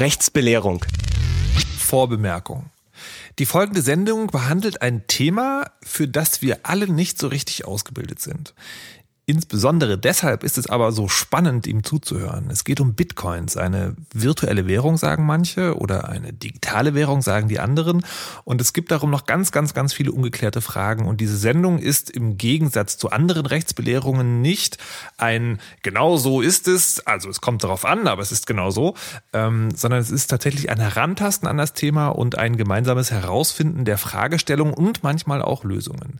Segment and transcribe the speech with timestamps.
[0.00, 0.84] Rechtsbelehrung.
[1.76, 2.70] Vorbemerkung.
[3.40, 8.54] Die folgende Sendung behandelt ein Thema, für das wir alle nicht so richtig ausgebildet sind.
[9.28, 12.48] Insbesondere deshalb ist es aber so spannend, ihm zuzuhören.
[12.50, 17.60] Es geht um Bitcoins, eine virtuelle Währung, sagen manche, oder eine digitale Währung, sagen die
[17.60, 18.06] anderen.
[18.44, 21.06] Und es gibt darum noch ganz, ganz, ganz viele ungeklärte Fragen.
[21.06, 24.78] Und diese Sendung ist im Gegensatz zu anderen Rechtsbelehrungen nicht
[25.18, 28.94] ein genau so ist es, also es kommt darauf an, aber es ist genau so,
[29.34, 33.98] ähm, sondern es ist tatsächlich ein Herantasten an das Thema und ein gemeinsames Herausfinden der
[33.98, 36.18] Fragestellung und manchmal auch Lösungen.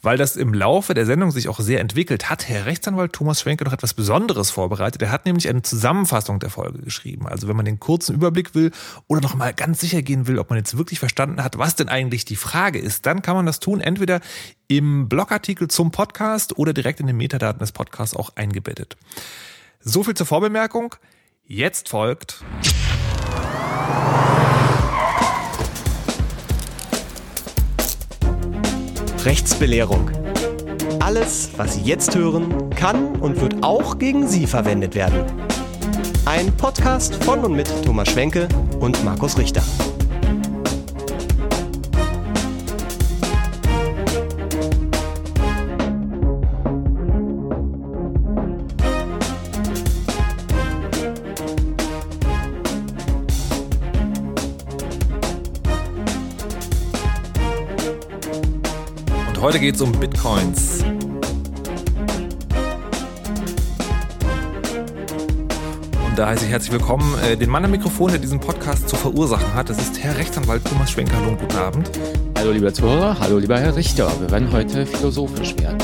[0.00, 3.64] Weil das im Laufe der Sendung sich auch sehr entwickelt hat, Herr Rechtsanwalt Thomas Schwenke
[3.64, 5.02] noch etwas Besonderes vorbereitet.
[5.02, 7.26] Er hat nämlich eine Zusammenfassung der Folge geschrieben.
[7.26, 8.70] Also wenn man den kurzen Überblick will
[9.08, 11.88] oder noch mal ganz sicher gehen will, ob man jetzt wirklich verstanden hat, was denn
[11.88, 14.20] eigentlich die Frage ist, dann kann man das tun, entweder
[14.68, 18.96] im Blogartikel zum Podcast oder direkt in den Metadaten des Podcasts auch eingebettet.
[19.80, 20.94] So viel zur Vorbemerkung.
[21.46, 22.44] Jetzt folgt.
[29.24, 30.25] Rechtsbelehrung.
[31.06, 35.24] Alles, was Sie jetzt hören, kann und wird auch gegen Sie verwendet werden.
[36.24, 38.48] Ein Podcast von und mit Thomas Schwenke
[38.80, 39.62] und Markus Richter.
[59.28, 60.84] Und heute geht es um Bitcoins.
[66.16, 67.14] Und da heiße ich herzlich willkommen.
[67.18, 70.64] Äh, Den Mann am Mikrofon, der diesen Podcast zu verursachen hat, das ist Herr Rechtsanwalt
[70.64, 71.14] Thomas Schwenker.
[71.14, 71.90] Hallo, guten Abend.
[72.38, 74.10] Hallo lieber Zuhörer, hallo lieber Herr Richter.
[74.20, 75.76] Wir werden heute philosophisch werden.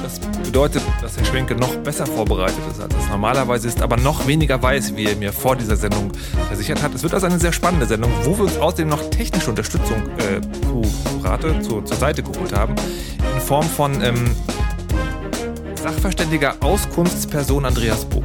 [0.00, 4.28] Das bedeutet, dass Herr Schwenke noch besser vorbereitet ist, als es normalerweise ist, aber noch
[4.28, 6.12] weniger weiß, wie er mir vor dieser Sendung
[6.46, 6.94] versichert hat.
[6.94, 10.40] Es wird also eine sehr spannende Sendung, wo wir uns außerdem noch technische Unterstützung äh,
[10.40, 10.82] zu
[11.24, 12.76] Rate, zu, zur Seite geholt haben,
[13.34, 14.36] in Form von ähm,
[15.82, 18.22] Sachverständiger Auskunftsperson Andreas Bog.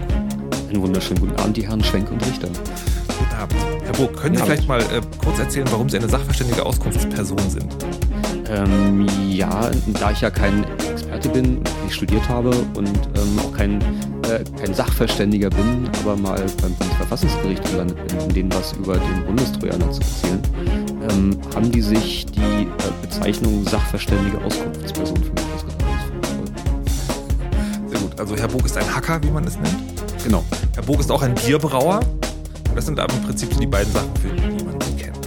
[0.69, 2.49] Einen wunderschönen guten Abend, die Herren Schwenk und Richter.
[2.49, 3.55] Guten Abend.
[3.85, 7.73] Herr Bog, können Sie vielleicht mal äh, kurz erzählen, warum Sie eine sachverständige Auskunftsperson sind?
[8.49, 13.81] Ähm, ja, da ich ja kein Experte bin, nicht studiert habe und ähm, auch kein,
[14.23, 19.25] äh, kein Sachverständiger bin, aber mal beim Bundesverfassungsgericht gelandet bin, um denen was über den
[19.25, 20.41] Bundestrojaner zu erzählen,
[21.09, 22.67] ähm, haben die sich die äh,
[23.01, 25.85] Bezeichnung sachverständige Auskunftsperson für mich ausgedacht.
[27.87, 28.19] Sehr gut.
[28.19, 29.86] Also Herr Bog ist ein Hacker, wie man es nennt.
[30.27, 30.43] Genau.
[30.75, 32.01] Herr Bog ist auch ein Bierbrauer.
[32.01, 35.17] Und das sind aber im Prinzip die beiden Sachen, für die man sie kennt.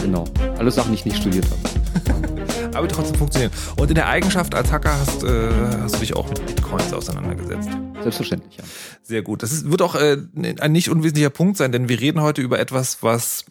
[0.00, 0.22] Genau.
[0.56, 2.38] Alle Sachen, die ich nicht studiert habe.
[2.76, 3.50] Aber trotzdem funktionieren.
[3.76, 5.50] Und in der Eigenschaft als Hacker hast, äh,
[5.80, 7.68] hast du dich auch mit Bitcoins auseinandergesetzt.
[8.02, 8.64] Selbstverständlich, ja.
[9.02, 9.42] Sehr gut.
[9.42, 10.18] Das ist, wird auch äh,
[10.60, 13.46] ein nicht unwesentlicher Punkt sein, denn wir reden heute über etwas, was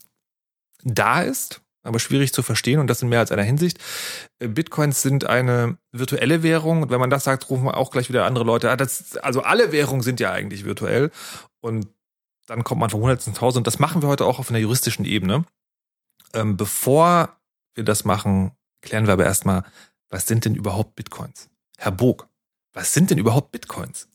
[0.86, 3.78] da ist, aber schwierig zu verstehen und das in mehr als einer Hinsicht.
[4.40, 8.26] Äh, Bitcoins sind eine virtuelle Währung und wenn man das sagt, rufen auch gleich wieder
[8.26, 8.72] andere Leute.
[8.72, 11.12] Ah, das, also alle Währungen sind ja eigentlich virtuell
[11.60, 11.88] und
[12.48, 15.46] dann kommt man vom Hundertsten und das machen wir heute auch auf einer juristischen Ebene.
[16.34, 17.38] Ähm, bevor
[17.76, 18.52] wir das machen,
[18.82, 19.64] klären wir aber erstmal,
[20.10, 21.50] was sind denn überhaupt Bitcoins?
[21.78, 22.28] Herr Bog,
[22.74, 24.08] was sind denn überhaupt Bitcoins?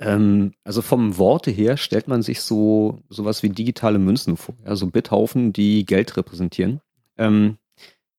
[0.00, 4.86] Ähm, also vom Worte her stellt man sich so sowas wie digitale Münzen vor, also
[4.86, 6.80] Bithaufen, die Geld repräsentieren.
[7.16, 7.58] Ähm,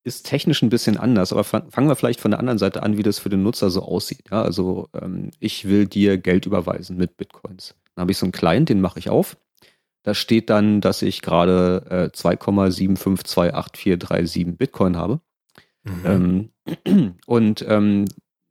[0.04, 2.98] ist technisch ein bisschen anders, aber fang- fangen wir vielleicht von der anderen Seite an,
[2.98, 4.24] wie das für den Nutzer so aussieht.
[4.32, 7.76] Ja, also ähm, ich will dir Geld überweisen mit Bitcoins.
[7.96, 9.38] Dann habe ich so einen Client, den mache ich auf.
[10.04, 15.20] Da steht dann, dass ich gerade äh, 2,7528437 Bitcoin habe.
[15.84, 16.50] Mhm.
[16.86, 18.06] Ähm, und ähm,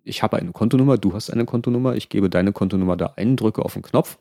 [0.08, 3.64] ich habe eine Kontonummer, du hast eine Kontonummer, ich gebe deine Kontonummer da ein, drücke
[3.64, 4.18] auf den Knopf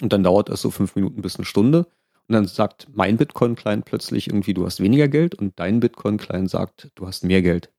[0.00, 1.86] und dann dauert es so fünf Minuten bis eine Stunde.
[2.28, 6.90] Und dann sagt mein Bitcoin-Client plötzlich irgendwie, du hast weniger Geld und dein Bitcoin-Client sagt,
[6.94, 7.72] du hast mehr Geld.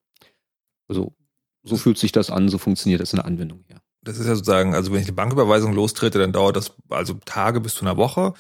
[0.88, 1.14] Also
[1.62, 3.82] so fühlt sich das an, so funktioniert das in der Anwendung her.
[4.02, 7.62] Das ist ja sozusagen, also wenn ich die Banküberweisung lostrete, dann dauert das also Tage
[7.62, 8.34] bis zu einer Woche.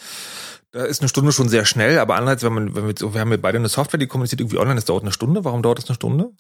[0.72, 3.32] Da ist eine Stunde schon sehr schnell, aber andererseits, wenn man, wenn wir, wir haben
[3.32, 5.44] ja beide eine Software, die kommuniziert irgendwie online, das dauert eine Stunde.
[5.44, 6.32] Warum dauert das eine Stunde?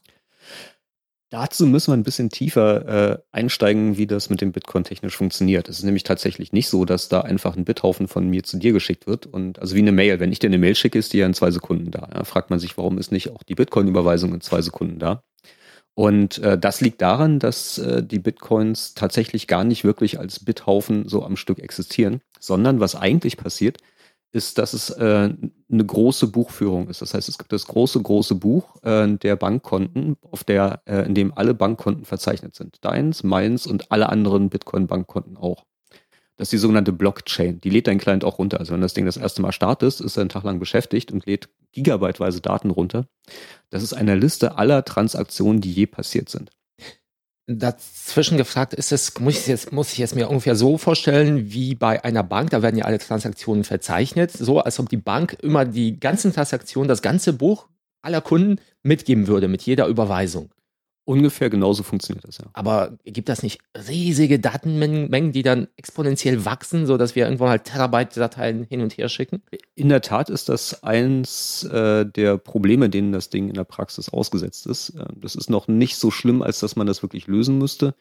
[1.31, 5.69] Dazu müssen wir ein bisschen tiefer äh, einsteigen, wie das mit dem Bitcoin technisch funktioniert.
[5.69, 8.73] Es ist nämlich tatsächlich nicht so, dass da einfach ein Bithaufen von mir zu dir
[8.73, 9.27] geschickt wird.
[9.27, 10.19] Und also wie eine Mail.
[10.19, 12.09] Wenn ich dir eine Mail schicke, ist die ja in zwei Sekunden da.
[12.13, 15.21] Ja, fragt man sich, warum ist nicht auch die Bitcoin-Überweisung in zwei Sekunden da?
[15.93, 21.07] Und äh, das liegt daran, dass äh, die Bitcoins tatsächlich gar nicht wirklich als Bithaufen
[21.07, 23.77] so am Stück existieren, sondern was eigentlich passiert,
[24.31, 25.33] ist, dass es äh,
[25.71, 27.01] eine große Buchführung ist.
[27.01, 31.15] Das heißt, es gibt das große, große Buch äh, der Bankkonten, auf der, äh, in
[31.15, 32.83] dem alle Bankkonten verzeichnet sind.
[32.85, 35.65] Deins, meins und alle anderen Bitcoin-Bankkonten auch.
[36.37, 37.59] Das ist die sogenannte Blockchain.
[37.59, 38.59] Die lädt dein Client auch runter.
[38.59, 41.25] Also wenn das Ding das erste Mal startet, ist er einen Tag lang beschäftigt und
[41.25, 43.07] lädt gigabyteweise Daten runter.
[43.71, 46.51] Das ist eine Liste aller Transaktionen, die je passiert sind.
[47.51, 51.73] Dazwischen gefragt, ist es, muss ich jetzt, muss ich es mir ungefähr so vorstellen, wie
[51.73, 55.65] bei einer Bank, da werden ja alle Transaktionen verzeichnet, so als ob die Bank immer
[55.65, 57.67] die ganzen Transaktionen, das ganze Buch
[58.03, 60.51] aller Kunden mitgeben würde mit jeder Überweisung.
[61.09, 62.45] Ungefähr genauso funktioniert das, ja.
[62.53, 68.65] Aber gibt das nicht riesige Datenmengen, die dann exponentiell wachsen, sodass wir irgendwann halt Terabyte-Dateien
[68.65, 69.41] hin und her schicken?
[69.73, 74.09] In der Tat ist das eins äh, der Probleme, denen das Ding in der Praxis
[74.09, 74.91] ausgesetzt ist.
[74.91, 77.95] Äh, das ist noch nicht so schlimm, als dass man das wirklich lösen müsste.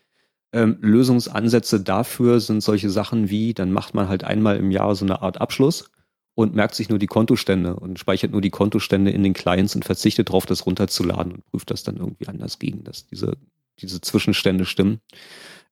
[0.53, 5.07] Ähm, Lösungsansätze dafür sind solche Sachen wie, dann macht man halt einmal im Jahr so
[5.07, 5.91] eine Art Abschluss
[6.39, 9.85] und merkt sich nur die Kontostände und speichert nur die Kontostände in den Clients und
[9.85, 13.37] verzichtet darauf, das runterzuladen und prüft das dann irgendwie anders gegen, dass diese,
[13.81, 15.01] diese Zwischenstände stimmen.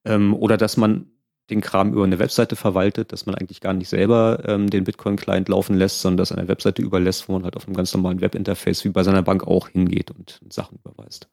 [0.03, 1.05] Ähm, oder dass man
[1.49, 5.47] den Kram über eine Webseite verwaltet, dass man eigentlich gar nicht selber ähm, den Bitcoin-Client
[5.47, 8.83] laufen lässt, sondern das eine Webseite überlässt, wo man halt auf einem ganz normalen Webinterface
[8.83, 11.29] wie bei seiner Bank auch hingeht und Sachen überweist.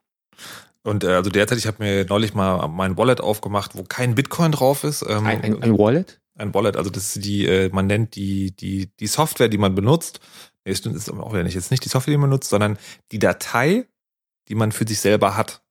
[0.84, 4.52] Und äh, also derzeit, ich habe mir neulich mal mein Wallet aufgemacht, wo kein Bitcoin
[4.52, 5.04] drauf ist.
[5.08, 6.20] Ähm, ein, ein, ein Wallet?
[6.36, 9.74] Ein Wallet, also das ist die, äh, man nennt die, die, die Software, die man
[9.74, 10.20] benutzt.
[10.64, 12.78] Nee, stimmt, ist auch wieder nicht jetzt nicht die Software, die man nutzt, sondern
[13.12, 13.86] die Datei,
[14.48, 15.62] die man für sich selber hat.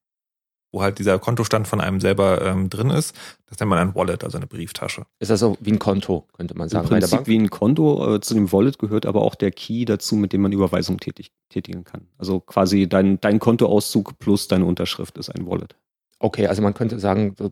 [0.72, 3.16] Wo halt dieser Kontostand von einem selber ähm, drin ist.
[3.46, 5.06] Das nennt man ein Wallet, also eine Brieftasche.
[5.20, 6.86] Ist das so wie ein Konto, könnte man sagen.
[6.88, 8.16] Im Prinzip wie ein Konto.
[8.16, 11.32] Äh, zu dem Wallet gehört aber auch der Key dazu, mit dem man Überweisung tätig,
[11.50, 12.08] tätigen kann.
[12.18, 15.76] Also quasi dein, dein Kontoauszug plus deine Unterschrift ist ein Wallet.
[16.18, 17.52] Okay, also man könnte sagen, so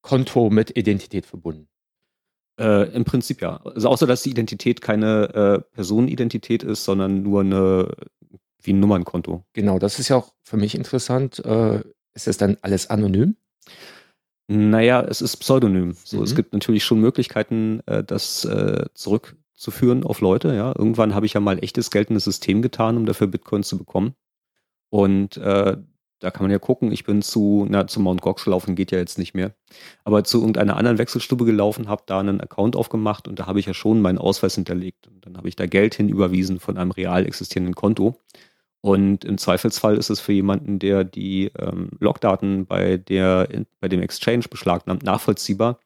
[0.00, 1.66] Konto mit Identität verbunden.
[2.58, 3.60] Äh, Im Prinzip ja.
[3.64, 7.88] Also außer dass die Identität keine äh, Personenidentität ist, sondern nur eine
[8.62, 9.44] wie ein Nummernkonto.
[9.52, 11.44] Genau, das ist ja auch für mich interessant.
[11.44, 11.80] Äh,
[12.14, 13.36] ist das dann alles anonym?
[14.48, 15.96] Naja, es ist pseudonym.
[16.04, 16.24] So, mhm.
[16.24, 20.54] es gibt natürlich schon Möglichkeiten, äh, das äh, zurückzuführen auf Leute.
[20.54, 23.62] Ja, irgendwann habe ich ja mal echtes Geld in das System getan, um dafür Bitcoin
[23.62, 24.14] zu bekommen.
[24.90, 25.76] Und äh,
[26.22, 28.98] da kann man ja gucken, ich bin zu, na, zu Mount Gox gelaufen, geht ja
[28.98, 29.52] jetzt nicht mehr.
[30.04, 33.66] Aber zu irgendeiner anderen Wechselstube gelaufen, habe da einen Account aufgemacht und da habe ich
[33.66, 35.08] ja schon meinen Ausweis hinterlegt.
[35.08, 38.20] Und dann habe ich da Geld hinüberwiesen von einem real existierenden Konto.
[38.82, 43.48] Und im Zweifelsfall ist es für jemanden, der die ähm, Logdaten bei, der,
[43.80, 45.80] bei dem Exchange beschlagnahmt, nachvollziehbar,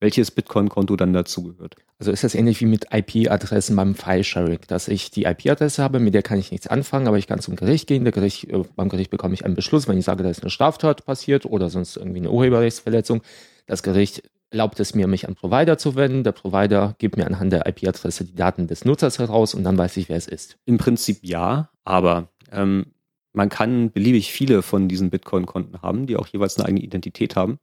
[0.00, 1.76] welches Bitcoin-Konto dann dazugehört.
[1.98, 6.14] Also ist das ähnlich wie mit IP-Adressen beim File-Sharing, dass ich die IP-Adresse habe, mit
[6.14, 8.04] der kann ich nichts anfangen, aber ich kann zum Gericht gehen.
[8.04, 10.50] Der Gericht, äh, beim Gericht bekomme ich einen Beschluss, wenn ich sage, da ist eine
[10.50, 13.22] Straftat passiert oder sonst irgendwie eine Urheberrechtsverletzung.
[13.66, 16.24] Das Gericht erlaubt es mir, mich an Provider zu wenden.
[16.24, 19.96] Der Provider gibt mir anhand der IP-Adresse die Daten des Nutzers heraus und dann weiß
[19.96, 20.58] ich, wer es ist.
[20.64, 22.86] Im Prinzip ja, aber ähm,
[23.32, 27.58] man kann beliebig viele von diesen Bitcoin-Konten haben, die auch jeweils eine eigene Identität haben.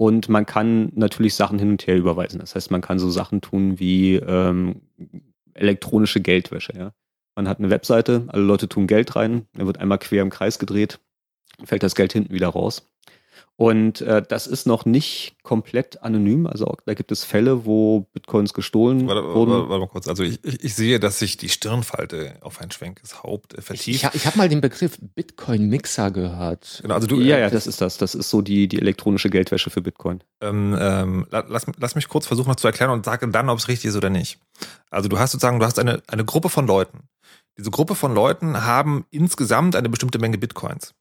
[0.00, 2.40] Und man kann natürlich Sachen hin und her überweisen.
[2.40, 4.80] Das heißt, man kann so Sachen tun wie ähm,
[5.52, 6.72] elektronische Geldwäsche.
[6.74, 6.94] Ja?
[7.36, 10.58] Man hat eine Webseite, alle Leute tun Geld rein, dann wird einmal quer im Kreis
[10.58, 11.00] gedreht,
[11.64, 12.89] fällt das Geld hinten wieder raus.
[13.60, 16.46] Und äh, das ist noch nicht komplett anonym.
[16.46, 19.52] Also auch, da gibt es Fälle, wo Bitcoins gestohlen warte, wurden.
[19.52, 20.08] Warte, warte mal kurz.
[20.08, 24.02] Also ich, ich, sehe, dass sich die Stirnfalte auf ein schwenkes Haupt äh, vertieft.
[24.02, 26.78] Ich, ich, habe mal den Begriff Bitcoin-Mixer gehört.
[26.80, 27.98] Genau, also du, ja, äh, ja, das ist das.
[27.98, 30.22] Das ist so die, die elektronische Geldwäsche für Bitcoin.
[30.40, 33.68] Ähm, ähm, lass, lass mich kurz versuchen, das zu erklären und sage dann, ob es
[33.68, 34.38] richtig ist oder nicht.
[34.88, 37.10] Also du hast sozusagen, du hast eine, eine Gruppe von Leuten.
[37.58, 40.94] Diese Gruppe von Leuten haben insgesamt eine bestimmte Menge Bitcoins.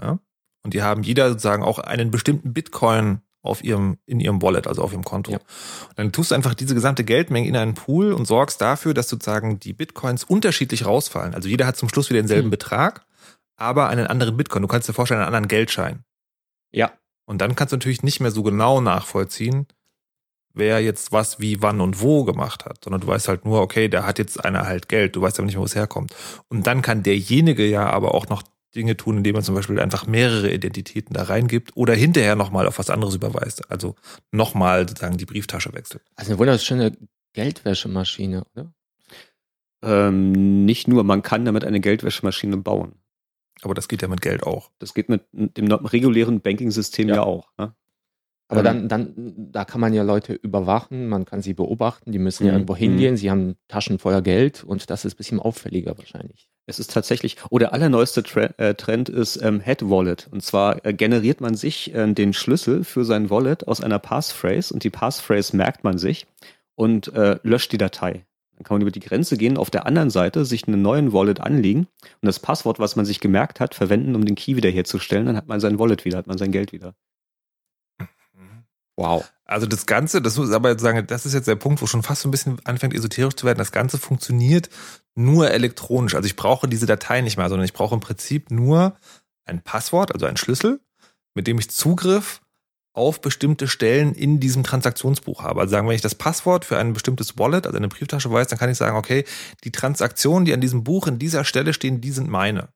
[0.00, 0.18] Ja?
[0.66, 4.82] Und die haben jeder sozusagen auch einen bestimmten Bitcoin auf ihrem, in ihrem Wallet, also
[4.82, 5.30] auf ihrem Konto.
[5.30, 5.38] Ja.
[5.38, 9.08] Und dann tust du einfach diese gesamte Geldmenge in einen Pool und sorgst dafür, dass
[9.08, 11.36] sozusagen die Bitcoins unterschiedlich rausfallen.
[11.36, 12.50] Also jeder hat zum Schluss wieder denselben mhm.
[12.50, 13.06] Betrag,
[13.54, 14.62] aber einen anderen Bitcoin.
[14.62, 16.02] Du kannst dir vorstellen, einen anderen Geldschein.
[16.72, 16.90] Ja.
[17.24, 19.68] Und dann kannst du natürlich nicht mehr so genau nachvollziehen,
[20.52, 23.86] wer jetzt was, wie, wann und wo gemacht hat, sondern du weißt halt nur, okay,
[23.86, 26.12] der hat jetzt einer halt Geld, du weißt aber nicht mehr, wo es herkommt.
[26.48, 28.42] Und dann kann derjenige ja aber auch noch
[28.76, 32.78] Dinge tun, indem man zum Beispiel einfach mehrere Identitäten da reingibt oder hinterher nochmal auf
[32.78, 33.70] was anderes überweist.
[33.70, 33.96] Also
[34.30, 36.02] nochmal sozusagen die Brieftasche wechselt.
[36.14, 36.92] Also eine wunderschöne
[37.32, 38.72] Geldwäschemaschine, oder?
[39.82, 42.94] Ähm, nicht nur, man kann damit eine Geldwäschemaschine bauen.
[43.62, 44.70] Aber das geht ja mit Geld auch.
[44.78, 47.16] Das geht mit dem regulären Banking-System ja.
[47.16, 47.22] ja.
[47.22, 47.50] auch.
[47.58, 47.74] Ne?
[48.48, 52.18] Aber ähm, dann, dann, da kann man ja Leute überwachen, man kann sie beobachten, die
[52.18, 53.16] müssen ja mhm, irgendwo hingehen, mhm.
[53.16, 56.48] sie haben Taschen voller Geld und das ist ein bisschen auffälliger wahrscheinlich.
[56.68, 58.24] Es ist tatsächlich, oh, der allerneueste
[58.58, 60.28] äh, Trend ist ähm, Head Wallet.
[60.32, 64.74] Und zwar äh, generiert man sich äh, den Schlüssel für sein Wallet aus einer Passphrase
[64.74, 66.26] und die Passphrase merkt man sich
[66.74, 68.24] und äh, löscht die Datei.
[68.56, 71.40] Dann kann man über die Grenze gehen, auf der anderen Seite sich einen neuen Wallet
[71.40, 75.26] anlegen und das Passwort, was man sich gemerkt hat, verwenden, um den Key wiederherzustellen.
[75.26, 76.94] Dann hat man sein Wallet wieder, hat man sein Geld wieder.
[78.96, 79.30] Wow.
[79.44, 82.22] Also das Ganze, das muss aber sagen, das ist jetzt der Punkt, wo schon fast
[82.22, 83.58] so ein bisschen anfängt esoterisch zu werden.
[83.58, 84.68] Das Ganze funktioniert
[85.14, 86.14] nur elektronisch.
[86.14, 88.96] Also ich brauche diese Datei nicht mehr, sondern ich brauche im Prinzip nur
[89.44, 90.80] ein Passwort, also einen Schlüssel,
[91.34, 92.40] mit dem ich Zugriff
[92.92, 95.60] auf bestimmte Stellen in diesem Transaktionsbuch habe.
[95.60, 98.58] Also sagen, wenn ich das Passwort für ein bestimmtes Wallet, also eine Brieftasche weiß, dann
[98.58, 99.24] kann ich sagen, okay,
[99.64, 102.70] die Transaktionen, die an diesem Buch in dieser Stelle stehen, die sind meine.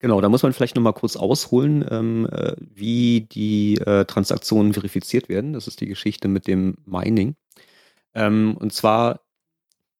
[0.00, 5.28] Genau, da muss man vielleicht nochmal kurz ausholen, ähm, äh, wie die äh, Transaktionen verifiziert
[5.28, 5.52] werden.
[5.52, 7.34] Das ist die Geschichte mit dem Mining.
[8.14, 9.20] Ähm, und zwar,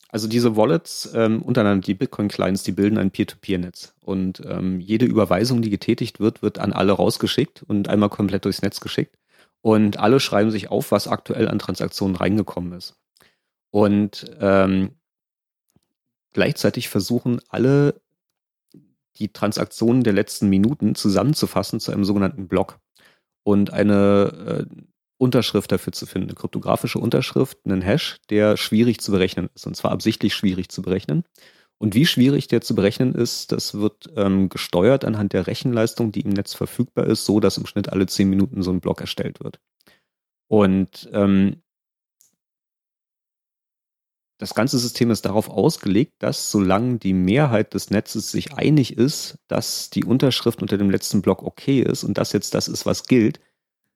[0.09, 3.95] also diese Wallets ähm, untereinander, die Bitcoin-Clients, die bilden ein Peer-to-Peer-Netz.
[4.01, 8.63] Und ähm, jede Überweisung, die getätigt wird, wird an alle rausgeschickt und einmal komplett durchs
[8.63, 9.17] Netz geschickt.
[9.63, 12.95] Und alle schreiben sich auf, was aktuell an Transaktionen reingekommen ist.
[13.71, 14.93] Und ähm,
[16.33, 18.01] gleichzeitig versuchen alle
[19.19, 22.79] die Transaktionen der letzten Minuten zusammenzufassen zu einem sogenannten Block
[23.45, 24.85] und eine äh,
[25.19, 29.77] Unterschrift dafür zu finden, eine kryptografische Unterschrift, einen Hash, der schwierig zu berechnen ist, und
[29.77, 31.25] zwar absichtlich schwierig zu berechnen.
[31.79, 36.23] Und wie schwierig der zu berechnen ist, das wird ähm, gesteuert anhand der Rechenleistung, die
[36.23, 39.41] im Netz verfügbar ist, so dass im Schnitt alle zehn Minuten so ein Block erstellt
[39.41, 39.61] wird.
[40.49, 41.63] Und ähm,
[44.39, 49.39] das ganze System ist darauf ausgelegt, dass solange die Mehrheit des Netzes sich einig ist,
[49.49, 53.05] dass die Unterschrift unter dem letzten Block okay ist und das jetzt das ist, was
[53.05, 53.41] gilt,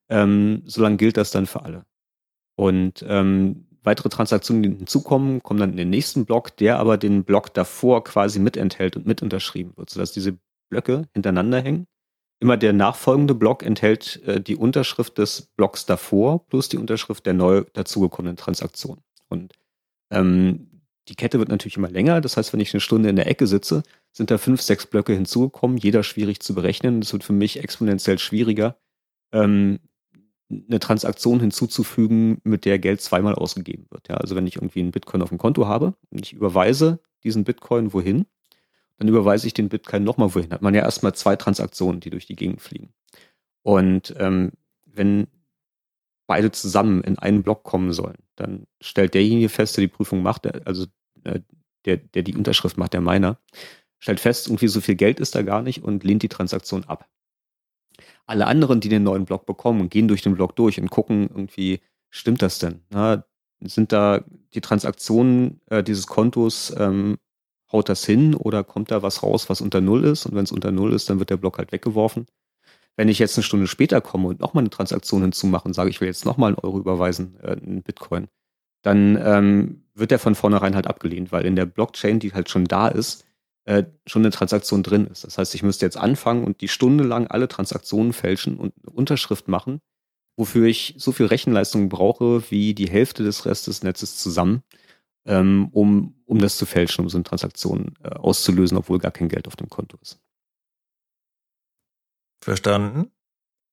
[0.09, 1.85] ähm, solange gilt das dann für alle.
[2.57, 7.25] Und ähm, weitere Transaktionen, die hinzukommen, kommen dann in den nächsten Block, der aber den
[7.25, 11.87] Block davor quasi mit enthält und mit unterschrieben wird, sodass diese Blöcke hintereinander hängen.
[12.41, 17.35] Immer der nachfolgende Block enthält äh, die Unterschrift des Blocks davor plus die Unterschrift der
[17.35, 18.99] neu dazugekommenen Transaktion.
[19.29, 19.53] Und
[20.12, 20.69] ähm,
[21.09, 22.21] die Kette wird natürlich immer länger.
[22.21, 25.12] Das heißt, wenn ich eine Stunde in der Ecke sitze, sind da fünf, sechs Blöcke
[25.12, 27.00] hinzugekommen, jeder schwierig zu berechnen.
[27.00, 28.76] Das wird für mich exponentiell schwieriger,
[29.33, 29.81] ähm,
[30.50, 34.09] eine Transaktion hinzuzufügen, mit der Geld zweimal ausgegeben wird.
[34.09, 37.45] Ja, also wenn ich irgendwie einen Bitcoin auf dem Konto habe und ich überweise diesen
[37.45, 38.26] Bitcoin wohin,
[38.99, 40.52] dann überweise ich den Bitcoin nochmal wohin.
[40.52, 42.92] Hat man ja erstmal zwei Transaktionen, die durch die Gegend fliegen.
[43.62, 44.52] Und ähm,
[44.85, 45.26] wenn
[46.33, 48.17] beide zusammen in einen Block kommen sollen.
[48.37, 50.87] Dann stellt derjenige fest, der die Prüfung macht, also
[51.25, 51.41] äh,
[51.85, 53.37] der, der die Unterschrift macht, der Miner,
[53.99, 57.07] stellt fest, irgendwie so viel Geld ist da gar nicht und lehnt die Transaktion ab.
[58.25, 61.81] Alle anderen, die den neuen Block bekommen, gehen durch den Block durch und gucken irgendwie,
[62.09, 62.81] stimmt das denn?
[62.89, 63.27] Na,
[63.61, 64.25] sind da
[64.55, 67.19] die Transaktionen äh, dieses Kontos, ähm,
[67.71, 70.25] haut das hin oder kommt da was raus, was unter Null ist?
[70.25, 72.25] Und wenn es unter Null ist, dann wird der Block halt weggeworfen.
[72.97, 76.01] Wenn ich jetzt eine Stunde später komme und nochmal eine Transaktion hinzumache und sage, ich
[76.01, 78.29] will jetzt nochmal einen Euro überweisen, äh, einen Bitcoin,
[78.83, 82.65] dann ähm, wird der von vornherein halt abgelehnt, weil in der Blockchain, die halt schon
[82.65, 83.25] da ist,
[83.65, 85.25] äh, schon eine Transaktion drin ist.
[85.25, 88.95] Das heißt, ich müsste jetzt anfangen und die Stunde lang alle Transaktionen fälschen und eine
[88.95, 89.81] Unterschrift machen,
[90.37, 94.63] wofür ich so viel Rechenleistung brauche wie die Hälfte des Restes des Netzes zusammen,
[95.27, 99.29] ähm, um, um das zu fälschen, um so eine Transaktion äh, auszulösen, obwohl gar kein
[99.29, 100.22] Geld auf dem Konto ist.
[102.43, 103.11] Verstanden?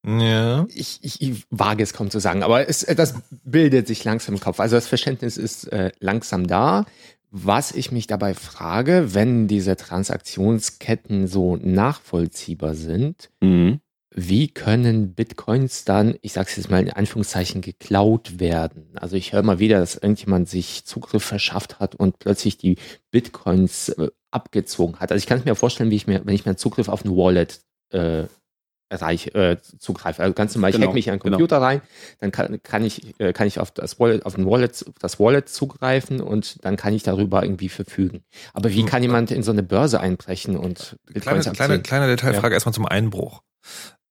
[0.08, 0.66] Ja.
[0.74, 4.42] Ich, ich, ich wage es kaum zu sagen, aber es, das bildet sich langsam im
[4.42, 4.60] Kopf.
[4.60, 6.86] Also das Verständnis ist äh, langsam da.
[7.32, 13.82] Was ich mich dabei frage, wenn diese Transaktionsketten so nachvollziehbar sind, mhm.
[14.16, 18.98] wie können Bitcoins dann, ich sage es jetzt mal in Anführungszeichen, geklaut werden?
[18.98, 22.78] Also ich höre mal wieder, dass irgendjemand sich Zugriff verschafft hat und plötzlich die
[23.12, 25.12] Bitcoins äh, abgezogen hat.
[25.12, 27.12] Also ich kann es mir vorstellen, wie ich mir, wenn ich mir Zugriff auf ein
[27.12, 27.60] Wallet
[27.92, 28.24] äh,
[28.92, 30.22] reich, äh, zugreife.
[30.22, 31.38] Also ganz normal, ich genau, hack mich an den genau.
[31.38, 31.68] Computer genau.
[31.68, 31.82] rein,
[32.20, 35.50] dann kann, kann ich, äh, kann ich auf das Wallet, auf ein Wallet, das Wallet
[35.50, 38.24] zugreifen und dann kann ich darüber irgendwie verfügen.
[38.54, 38.86] Aber wie hm.
[38.88, 42.54] kann jemand in so eine Börse einbrechen und kleine, kleine, kleine Detailfrage ja.
[42.54, 43.42] erstmal zum Einbruch.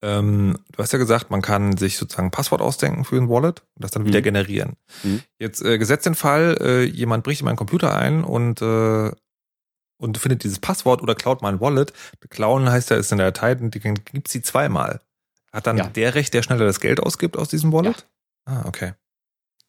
[0.00, 3.62] Ähm, du hast ja gesagt, man kann sich sozusagen ein Passwort ausdenken für ein Wallet
[3.74, 4.24] und das dann wieder mhm.
[4.24, 4.76] generieren.
[5.02, 5.22] Mhm.
[5.40, 9.10] Jetzt äh, gesetzt den Fall, äh, jemand bricht in meinen Computer ein und äh,
[9.98, 11.92] und findet dieses Passwort oder klaut mal ein Wallet.
[12.30, 15.00] Klauen heißt ja, ist in der Datei, die gibt sie zweimal.
[15.52, 15.86] Hat dann ja.
[15.88, 18.06] der Recht, der schneller das Geld ausgibt aus diesem Wallet?
[18.46, 18.62] Ja.
[18.62, 18.92] Ah, okay.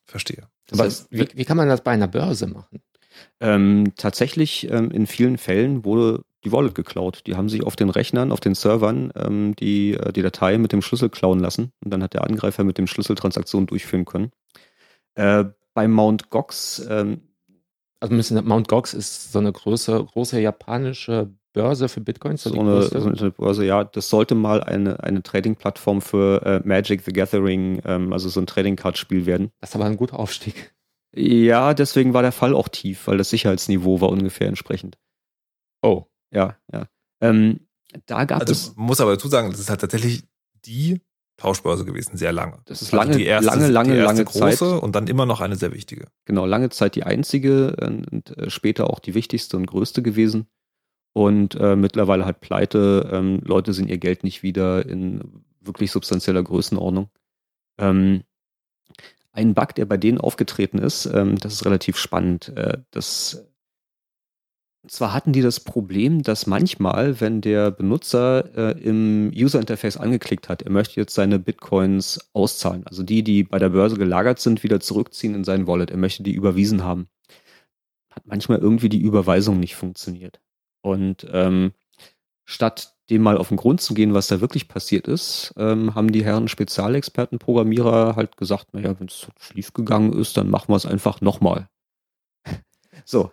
[0.05, 0.47] Verstehe.
[0.67, 2.81] Das heißt, wie, wie, kann man das bei einer Börse machen?
[3.39, 7.23] Ähm, tatsächlich, ähm, in vielen Fällen wurde die Wallet geklaut.
[7.27, 10.71] Die haben sich auf den Rechnern, auf den Servern ähm, die, äh, die Datei mit
[10.71, 11.71] dem Schlüssel klauen lassen.
[11.83, 14.31] Und dann hat der Angreifer mit dem Schlüssel Transaktionen durchführen können.
[15.15, 17.21] Äh, bei Mount Gox ähm,
[17.99, 22.43] also müssen, Mount Gox ist so eine große, große japanische Börse für Bitcoins.
[22.43, 23.83] So eine, so eine, Börse, ja.
[23.83, 28.47] Das sollte mal eine, eine Trading-Plattform für äh, Magic the Gathering, ähm, also so ein
[28.47, 29.51] Trading-Card-Spiel werden.
[29.59, 30.73] Das ist aber ein guter Aufstieg.
[31.15, 34.97] Ja, deswegen war der Fall auch tief, weil das Sicherheitsniveau war ungefähr entsprechend.
[35.81, 36.05] Oh.
[36.31, 36.87] Ja, ja.
[37.21, 37.67] Ähm,
[38.05, 38.75] da gab also, es.
[38.75, 40.23] Muss aber dazu sagen, das ist halt tatsächlich
[40.65, 41.01] die
[41.39, 42.59] Tauschbörse gewesen, sehr lange.
[42.65, 44.83] Das ist lange, also die erste, lange, lange, die lange große Zeit.
[44.83, 46.07] und dann immer noch eine sehr wichtige.
[46.25, 50.47] Genau, lange Zeit die einzige und äh, später auch die wichtigste und größte gewesen.
[51.13, 53.09] Und äh, mittlerweile hat pleite.
[53.11, 57.09] Ähm, Leute sind ihr Geld nicht wieder in wirklich substanzieller Größenordnung.
[57.79, 58.23] Ähm,
[59.31, 62.49] ein Bug, der bei denen aufgetreten ist, ähm, das ist relativ spannend.
[62.55, 63.48] Äh, das,
[64.87, 70.47] zwar hatten die das Problem, dass manchmal, wenn der Benutzer äh, im User Interface angeklickt
[70.49, 74.63] hat, er möchte jetzt seine Bitcoins auszahlen, also die, die bei der Börse gelagert sind,
[74.63, 77.07] wieder zurückziehen in sein Wallet, er möchte die überwiesen haben,
[78.09, 80.39] hat manchmal irgendwie die Überweisung nicht funktioniert.
[80.81, 81.73] Und ähm,
[82.45, 86.11] statt dem mal auf den Grund zu gehen, was da wirklich passiert ist, ähm, haben
[86.11, 90.75] die Herren Spezialexperten, Programmierer halt gesagt, naja, wenn es schief gegangen ist, dann machen wir
[90.75, 91.69] es einfach nochmal.
[93.05, 93.31] So,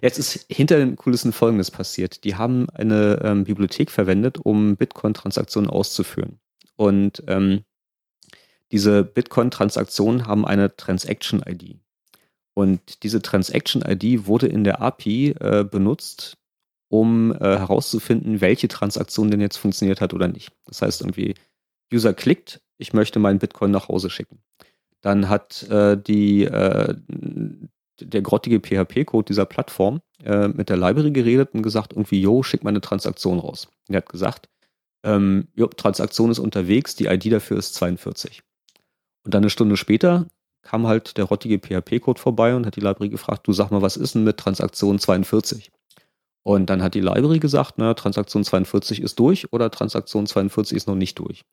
[0.00, 2.24] jetzt ist hinter den Kulissen Folgendes passiert.
[2.24, 6.38] Die haben eine ähm, Bibliothek verwendet, um Bitcoin-Transaktionen auszuführen.
[6.76, 7.64] Und ähm,
[8.70, 11.78] diese Bitcoin-Transaktionen haben eine Transaction-ID.
[12.54, 16.36] Und diese Transaction-ID wurde in der API äh, benutzt,
[16.88, 20.52] um äh, herauszufinden, welche Transaktion denn jetzt funktioniert hat oder nicht.
[20.66, 21.34] Das heißt irgendwie,
[21.92, 24.42] User klickt, ich möchte meinen Bitcoin nach Hause schicken.
[25.00, 26.94] Dann hat äh, die, äh,
[28.04, 32.64] der grottige PHP-Code dieser Plattform äh, mit der Library geredet und gesagt, irgendwie, yo, schick
[32.64, 33.68] meine Transaktion raus.
[33.88, 34.48] Und er hat gesagt,
[35.04, 38.42] ähm, jo, Transaktion ist unterwegs, die ID dafür ist 42.
[39.24, 40.26] Und dann eine Stunde später
[40.62, 43.96] kam halt der rottige PHP-Code vorbei und hat die Library gefragt, du sag mal, was
[43.96, 45.72] ist denn mit Transaktion 42?
[46.44, 50.88] Und dann hat die Library gesagt, ne, Transaktion 42 ist durch oder Transaktion 42 ist
[50.88, 51.44] noch nicht durch.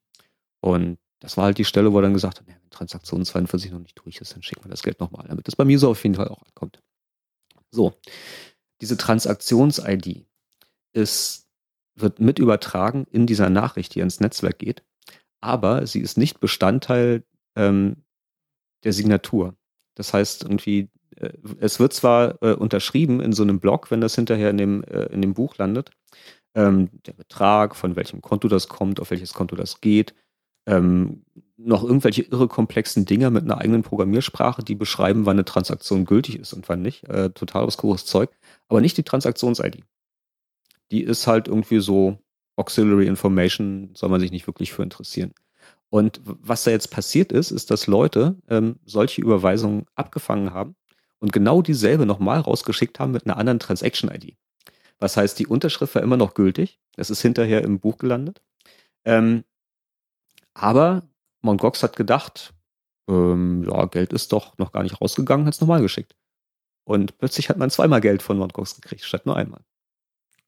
[0.62, 3.80] Und das war halt die Stelle, wo er dann gesagt hat, wenn Transaktion 42 noch
[3.80, 6.04] nicht durch ist, dann schicken wir das Geld nochmal, damit das bei mir so auf
[6.04, 6.82] jeden Fall auch ankommt.
[7.72, 7.94] So,
[8.82, 10.26] diese Transaktions-ID
[10.94, 11.48] ist,
[11.96, 14.84] wird mit übertragen in dieser Nachricht, die ins Netzwerk geht,
[15.42, 17.24] aber sie ist nicht Bestandteil
[17.56, 17.98] ähm,
[18.84, 19.56] der Signatur.
[19.96, 24.16] Das heißt, irgendwie äh, es wird zwar äh, unterschrieben in so einem Blog, wenn das
[24.16, 25.92] hinterher in dem, äh, in dem Buch landet,
[26.56, 30.16] ähm, der Betrag, von welchem Konto das kommt, auf welches Konto das geht,
[30.70, 31.24] ähm,
[31.58, 36.40] noch irgendwelche irre komplexen Dinger mit einer eigenen Programmiersprache, die beschreiben, wann eine Transaktion gültig
[36.40, 37.04] ist und wann nicht.
[37.10, 38.30] Äh, total obskures Zeug.
[38.70, 39.84] Aber nicht die Transaktions-ID.
[40.92, 42.18] Die ist halt irgendwie so
[42.56, 45.34] Auxiliary Information, soll man sich nicht wirklich für interessieren.
[45.90, 50.76] Und was da jetzt passiert ist, ist, dass Leute ähm, solche Überweisungen abgefangen haben
[51.20, 54.36] und genau dieselbe nochmal rausgeschickt haben mit einer anderen Transaction-ID.
[55.00, 56.80] Was heißt, die Unterschrift war immer noch gültig.
[56.96, 58.42] Es ist hinterher im Buch gelandet.
[59.06, 59.44] Ähm,
[60.62, 61.04] aber
[61.42, 61.62] Mt.
[61.62, 62.54] Gox hat gedacht,
[63.08, 66.16] ähm, ja, Geld ist doch noch gar nicht rausgegangen, hat es nochmal geschickt.
[66.84, 68.54] Und plötzlich hat man zweimal Geld von Mt.
[68.54, 69.62] Gox gekriegt, statt nur einmal.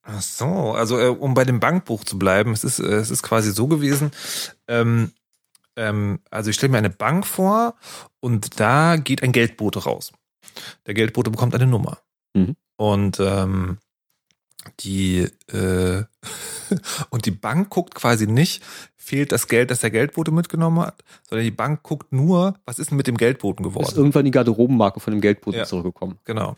[0.02, 3.22] Ach so, also äh, um bei dem Bankbuch zu bleiben, es ist, äh, es ist
[3.22, 4.10] quasi so gewesen,
[4.66, 5.12] ähm,
[5.76, 7.76] ähm, also ich stelle mir eine Bank vor
[8.20, 10.12] und da geht ein Geldbote raus.
[10.86, 11.98] Der Geldbote bekommt eine Nummer.
[12.34, 12.56] Mhm.
[12.76, 13.78] Und ähm,
[14.80, 16.04] die äh,
[17.10, 18.62] und die Bank guckt quasi nicht,
[18.96, 22.90] fehlt das Geld, das der Geldbote mitgenommen hat, sondern die Bank guckt nur, was ist
[22.90, 23.86] denn mit dem Geldboten geworden.
[23.86, 26.18] Ist irgendwann die Garderobenmarke von dem Geldboten ja, zurückgekommen.
[26.24, 26.56] Genau.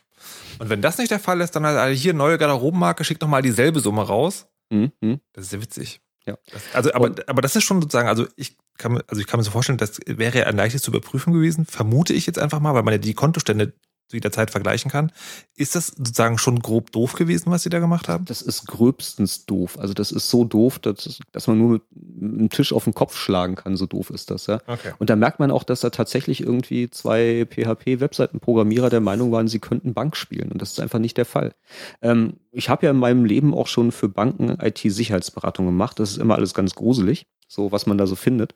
[0.59, 3.81] Und wenn das nicht der Fall ist, dann halt hier neue Garderobenmarke, schickt nochmal dieselbe
[3.81, 4.47] Summe raus.
[4.71, 5.21] Mhm.
[5.33, 6.01] Das ist ja witzig.
[6.27, 6.39] Ja.
[6.51, 9.39] Das, also, aber, aber das ist schon sozusagen, also ich kann mir, also ich kann
[9.39, 12.61] mir so vorstellen, das wäre ja ein leichtes zu überprüfen gewesen, vermute ich jetzt einfach
[12.61, 13.75] mal, weil man ja die Kontostände
[14.07, 15.13] zu jeder Zeit vergleichen kann.
[15.57, 18.27] Ist das sozusagen schon grob doof gewesen, was sie da gemacht haben?
[18.27, 19.79] Das ist gröbstens doof.
[19.79, 21.83] Also das ist so doof, dass, dass man nur mit
[22.21, 23.77] einem Tisch auf den Kopf schlagen kann.
[23.77, 24.61] So doof ist das, ja.
[24.67, 24.93] Okay.
[24.99, 29.59] Und da merkt man auch, dass da tatsächlich irgendwie zwei PHP-Webseitenprogrammierer der Meinung waren, sie
[29.59, 30.53] könnten Bank spielen.
[30.53, 31.55] Und das ist einfach nicht der Fall.
[32.03, 35.99] Ähm, ich habe ja in meinem Leben auch schon für Banken IT-Sicherheitsberatung gemacht.
[35.99, 38.55] Das ist immer alles ganz gruselig, so was man da so findet.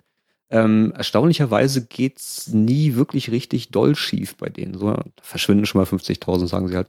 [0.50, 4.74] Ähm, erstaunlicherweise geht's nie wirklich richtig doll schief bei denen.
[4.78, 6.88] So, verschwinden schon mal 50.000, sagen sie halt.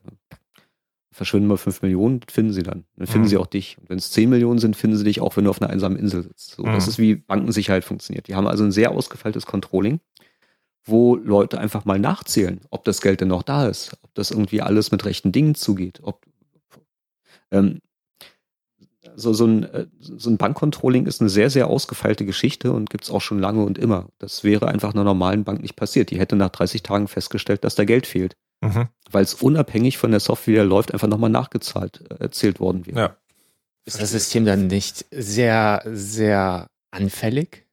[1.12, 2.86] Verschwinden mal 5 Millionen, finden sie dann.
[2.96, 3.30] Dann finden mhm.
[3.30, 3.78] sie auch dich.
[3.80, 5.98] Und wenn es 10 Millionen sind, finden sie dich auch, wenn du auf einer einsamen
[5.98, 6.52] Insel sitzt.
[6.52, 6.68] So, mhm.
[6.68, 8.28] Das ist wie Bankensicherheit funktioniert.
[8.28, 10.00] Die haben also ein sehr ausgefeiltes Controlling,
[10.86, 14.62] wo Leute einfach mal nachzählen, ob das Geld denn noch da ist, ob das irgendwie
[14.62, 16.26] alles mit rechten Dingen zugeht, ob
[17.52, 17.82] ähm,
[19.16, 23.04] so, so, ein, äh, so ein Bankcontrolling ist eine sehr, sehr ausgefeilte Geschichte und gibt
[23.04, 24.08] es auch schon lange und immer.
[24.18, 26.12] Das wäre einfach einer normalen Bank nicht passiert.
[26.12, 28.36] Die hätte nach 30 Tagen festgestellt, dass da Geld fehlt.
[28.62, 28.90] Mhm.
[29.12, 33.00] Weil es unabhängig von der Software, läuft, einfach nochmal nachgezahlt, äh, erzählt worden wäre.
[33.00, 33.16] Ja.
[33.86, 37.66] Ist das System dann nicht sehr, sehr anfällig?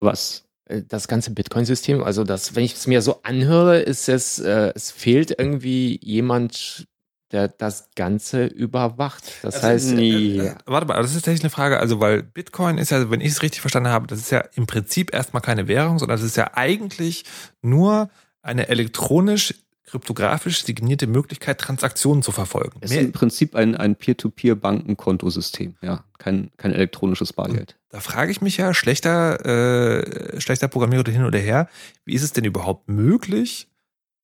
[0.00, 0.44] Was?
[0.66, 4.72] Äh, das ganze Bitcoin-System, also das, wenn ich es mir so anhöre, ist es, äh,
[4.74, 6.86] es fehlt irgendwie jemand
[7.32, 9.24] der das Ganze überwacht.
[9.42, 11.80] Das Also, heißt, äh, äh, äh, warte mal, das ist tatsächlich eine Frage.
[11.80, 14.66] Also, weil Bitcoin ist ja, wenn ich es richtig verstanden habe, das ist ja im
[14.66, 17.24] Prinzip erstmal keine Währung, sondern es ist ja eigentlich
[17.62, 18.10] nur
[18.42, 19.54] eine elektronisch
[19.86, 22.78] kryptografisch signierte Möglichkeit, Transaktionen zu verfolgen.
[22.80, 26.04] Es ist Mehr, im Prinzip ein, ein Peer-to-Peer-Bankenkontosystem, ja.
[26.18, 27.76] Kein, kein elektronisches Bargeld.
[27.90, 31.68] da frage ich mich ja, schlechter, äh, schlechter Programmierer hin oder her,
[32.04, 33.68] wie ist es denn überhaupt möglich,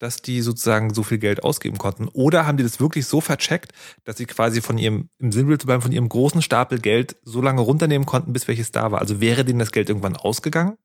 [0.03, 2.09] dass die sozusagen so viel Geld ausgeben konnten?
[2.09, 3.71] Oder haben die das wirklich so vercheckt,
[4.03, 7.41] dass sie quasi von ihrem, im Sinnbild zu bleiben, von ihrem großen Stapel Geld so
[7.41, 9.01] lange runternehmen konnten, bis welches da war?
[9.01, 10.77] Also wäre denen das Geld irgendwann ausgegangen?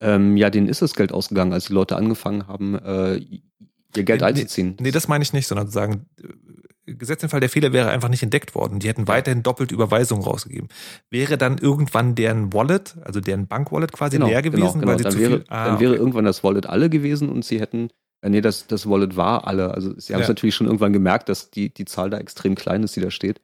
[0.00, 4.20] Ähm, ja, denen ist das Geld ausgegangen, als die Leute angefangen haben, äh, ihr Geld
[4.20, 4.76] Nee, einzuziehen.
[4.78, 7.90] Nee, das meine ich nicht, sondern zu sagen, äh, gesetzt im Fall der Fehler wäre
[7.90, 8.78] einfach nicht entdeckt worden.
[8.78, 10.68] Die hätten weiterhin doppelt Überweisungen rausgegeben.
[11.10, 15.18] Wäre dann irgendwann deren Wallet, also deren Bankwallet quasi leer gewesen, weil sie dann zu
[15.18, 15.44] wäre, viel.
[15.48, 15.98] Ah, dann wäre okay.
[15.98, 19.72] irgendwann das Wallet alle gewesen und sie hätten, äh, nee, das, das Wallet war alle.
[19.74, 20.32] Also sie haben es Ja.
[20.32, 23.40] natürlich schon irgendwann gemerkt, dass die, die Zahl da extrem klein ist, die da steht.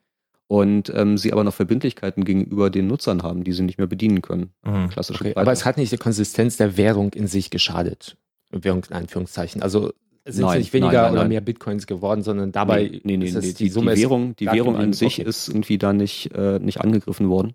[0.47, 4.21] Und ähm, sie aber noch Verbindlichkeiten gegenüber den Nutzern haben, die sie nicht mehr bedienen
[4.21, 4.51] können.
[4.63, 4.89] Mhm.
[4.89, 8.15] Klassische okay, aber es hat nicht die Konsistenz der Währung in sich geschadet.
[8.51, 9.63] Währung in Anführungszeichen.
[9.63, 9.91] Also
[10.23, 13.17] es sind Nein, nicht weniger nein, nein, oder mehr Bitcoins geworden, sondern dabei nee, nee,
[13.17, 15.29] nee, ist nee, die, die, Summe die ist Währung, die Währung an sich okay.
[15.29, 17.53] ist irgendwie da nicht, äh, nicht angegriffen worden.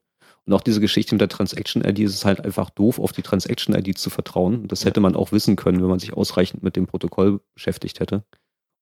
[0.51, 3.97] Und auch diese Geschichte mit der Transaction-ID ist es halt einfach doof, auf die Transaction-ID
[3.97, 4.67] zu vertrauen.
[4.67, 8.25] Das hätte man auch wissen können, wenn man sich ausreichend mit dem Protokoll beschäftigt hätte.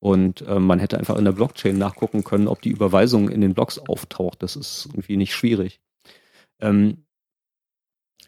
[0.01, 3.53] Und äh, man hätte einfach in der Blockchain nachgucken können, ob die Überweisung in den
[3.53, 4.43] Blocks auftaucht.
[4.43, 5.83] Das ist irgendwie nicht schwierig.
[6.59, 7.05] Ähm,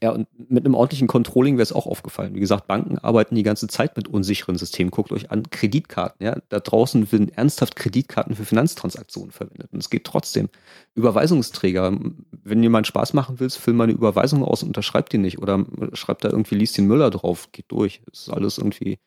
[0.02, 2.34] ja, und mit einem ordentlichen Controlling wäre es auch aufgefallen.
[2.34, 4.90] Wie gesagt, Banken arbeiten die ganze Zeit mit unsicheren Systemen.
[4.90, 6.24] Guckt euch an, Kreditkarten.
[6.24, 9.68] Ja, da draußen werden ernsthaft Kreditkarten für Finanztransaktionen verwendet.
[9.72, 10.48] Und es geht trotzdem.
[10.94, 11.98] Überweisungsträger.
[12.30, 15.38] Wenn jemand Spaß machen willst, füll mal eine Überweisung aus und unterschreibt die nicht.
[15.38, 17.52] Oder schreibt da irgendwie Lieschen Müller drauf.
[17.52, 18.00] Geht durch.
[18.10, 18.98] Das ist alles irgendwie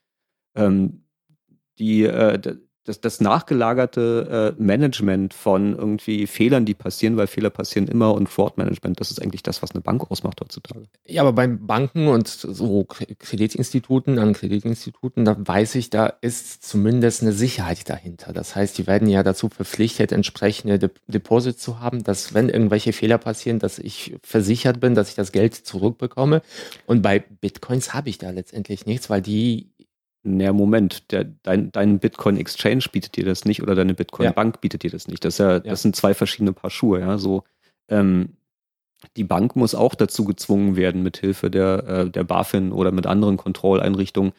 [0.56, 1.06] ähm,
[1.80, 2.40] die, äh,
[2.86, 8.28] das, das nachgelagerte äh, Management von irgendwie Fehlern, die passieren, weil Fehler passieren immer und
[8.28, 10.86] Fraud-Management, das ist eigentlich das, was eine Bank ausmacht heutzutage.
[11.06, 17.22] Ja, aber beim Banken und so Kreditinstituten, an Kreditinstituten, da weiß ich, da ist zumindest
[17.22, 18.34] eine Sicherheit dahinter.
[18.34, 22.94] Das heißt, die werden ja dazu verpflichtet, entsprechende De Deposits zu haben, dass wenn irgendwelche
[22.94, 26.42] Fehler passieren, dass ich versichert bin, dass ich das Geld zurückbekomme.
[26.86, 29.73] Und bei Bitcoins habe ich da letztendlich nichts, weil die
[30.24, 34.32] Naja, Moment, der, dein, dein Bitcoin Exchange bietet dir das nicht oder deine Bitcoin Ja.
[34.32, 35.26] Bank bietet dir das nicht.
[35.26, 37.18] Das, ist ja, das sind zwei verschiedene Paar Schuhe, ja.
[37.18, 37.44] So,
[37.90, 38.30] ähm,
[39.18, 43.06] die Bank muss auch dazu gezwungen werden, mit Hilfe der, äh, der BaFin oder mit
[43.06, 44.32] anderen Kontrolleinrichtungen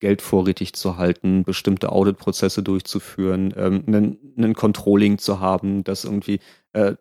[0.00, 6.40] Geld vorrätig zu halten, bestimmte Auditprozesse durchzuführen, ähm, einen, einen Controlling zu haben, dass irgendwie
[6.72, 6.96] äh,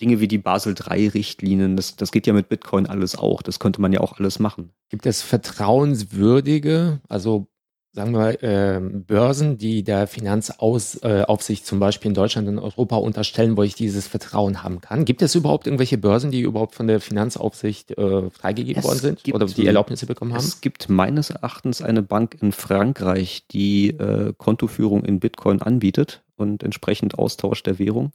[0.00, 3.42] Dinge wie die Basel III-Richtlinien, das, das geht ja mit Bitcoin alles auch.
[3.42, 4.70] Das könnte man ja auch alles machen.
[4.88, 7.48] Gibt es vertrauenswürdige, also
[7.96, 13.56] sagen wir ähm, Börsen, die der Finanzaufsicht äh, zum Beispiel in Deutschland und Europa unterstellen,
[13.56, 15.06] wo ich dieses Vertrauen haben kann?
[15.06, 19.24] Gibt es überhaupt irgendwelche Börsen, die überhaupt von der Finanzaufsicht äh, freigegeben Es worden sind
[19.24, 20.44] gibt- oder die Erlaubnisse bekommen haben?
[20.44, 26.62] Es gibt meines Erachtens eine Bank in Frankreich, die äh, Kontoführung in Bitcoin anbietet und
[26.62, 28.12] entsprechend Austausch der Währung.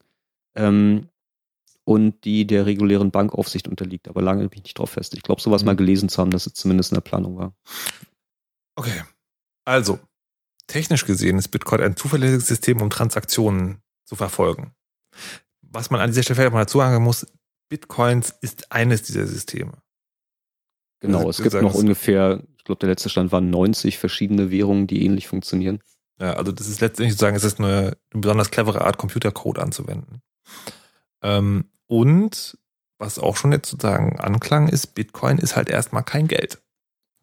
[0.56, 1.08] Ähm,
[1.92, 5.14] und die der regulären Bankaufsicht unterliegt, aber lange bin ich nicht drauf fest.
[5.14, 5.66] Ich glaube, sowas Mhm.
[5.68, 7.54] mal gelesen zu haben, dass es zumindest in der Planung war.
[8.76, 9.04] Okay.
[9.66, 10.00] Also,
[10.68, 14.74] technisch gesehen ist Bitcoin ein zuverlässiges System, um Transaktionen zu verfolgen.
[15.62, 17.28] Was man an dieser Stelle vielleicht mal dazu sagen muss,
[17.70, 19.82] Bitcoins ist eines dieser Systeme.
[21.02, 24.52] Genau, Also, es gibt sagen, noch ungefähr, ich glaube, der letzte Stand waren 90 verschiedene
[24.52, 25.80] Währungen, die ähnlich funktionieren.
[26.20, 30.22] Ja, also das ist letztendlich sozusagen, es ist eine, eine besonders clevere Art, Computercode anzuwenden.
[31.24, 32.58] Ähm, und
[33.00, 36.62] was auch schon jetzt sozusagen anklang, ist, Bitcoin ist halt erstmal kein Geld.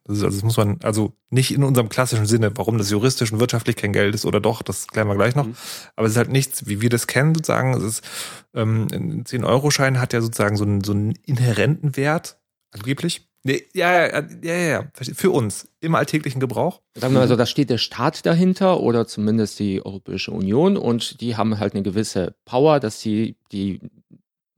[0.05, 3.33] Das, ist, also das muss man, also nicht in unserem klassischen Sinne, warum das juristisch
[3.33, 5.47] und wirtschaftlich kein Geld ist oder doch, das klären wir gleich noch.
[5.47, 5.57] Mhm.
[5.97, 7.73] Aber es ist halt nichts, wie wir das kennen, sozusagen.
[7.73, 8.05] Es ist,
[8.53, 12.39] ähm, ein 10-Euro-Schein hat ja sozusagen so einen, so einen inhärenten Wert,
[12.71, 13.27] angeblich.
[13.45, 16.83] Nee, ja, ja, ja, ja, für uns im alltäglichen Gebrauch.
[16.95, 21.37] Sagen wir also, da steht der Staat dahinter oder zumindest die Europäische Union und die
[21.37, 23.81] haben halt eine gewisse Power, dass sie die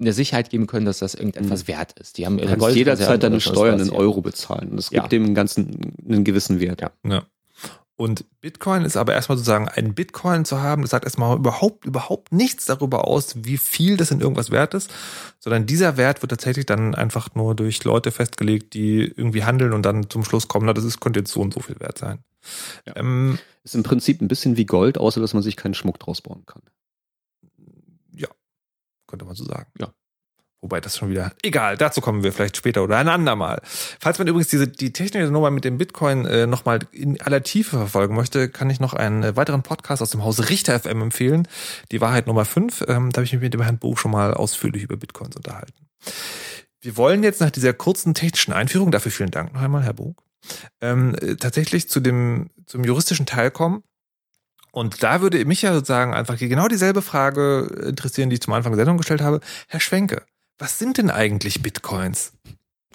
[0.00, 2.18] eine Sicherheit geben können, dass das irgendetwas wert ist.
[2.18, 3.92] Die haben Du ihre kannst jederzeit deine Steuern in ja.
[3.92, 4.70] Euro bezahlen.
[4.70, 5.00] Und es Ja.
[5.00, 6.80] gibt dem Ganzen einen gewissen Wert.
[6.80, 6.90] Ja.
[7.06, 7.22] Ja.
[7.96, 12.32] Und Bitcoin ist aber erstmal sozusagen ein Bitcoin zu haben, das sagt erstmal überhaupt, überhaupt
[12.32, 14.90] nichts darüber aus, wie viel das in irgendwas wert ist,
[15.38, 19.82] sondern dieser Wert wird tatsächlich dann einfach nur durch Leute festgelegt, die irgendwie handeln und
[19.84, 22.20] dann zum Schluss kommen, na, das ist, könnte jetzt so und so viel wert sein.
[22.86, 22.96] Ja.
[22.96, 26.22] Ähm, Ist im Prinzip ein bisschen wie Gold, außer dass man sich keinen Schmuck draus
[26.22, 26.62] bauen kann.
[29.10, 29.66] Könnte man so sagen.
[29.78, 29.92] Ja.
[30.62, 33.62] Wobei das schon wieder, egal, dazu kommen wir vielleicht später oder ein andermal.
[33.64, 37.78] Falls man übrigens diese, die technische Nummer mit dem Bitcoin äh, nochmal in aller Tiefe
[37.78, 41.48] verfolgen möchte, kann ich noch einen äh, weiteren Podcast aus dem Hause Richter FM empfehlen.
[41.92, 42.84] Die Wahrheit Nummer 5.
[42.88, 45.88] Ähm, da habe ich mich mit dem Herrn Buch schon mal ausführlich über Bitcoins unterhalten.
[46.82, 50.22] Wir wollen jetzt nach dieser kurzen technischen Einführung, dafür vielen Dank noch einmal, Herr Bug,
[50.82, 53.82] ähm, äh, tatsächlich zu dem, zum juristischen Teil kommen.
[54.72, 58.72] Und da würde mich ja sozusagen einfach genau dieselbe Frage interessieren, die ich zum Anfang
[58.72, 59.40] der Sendung gestellt habe.
[59.68, 60.22] Herr Schwenke,
[60.58, 62.32] was sind denn eigentlich Bitcoins?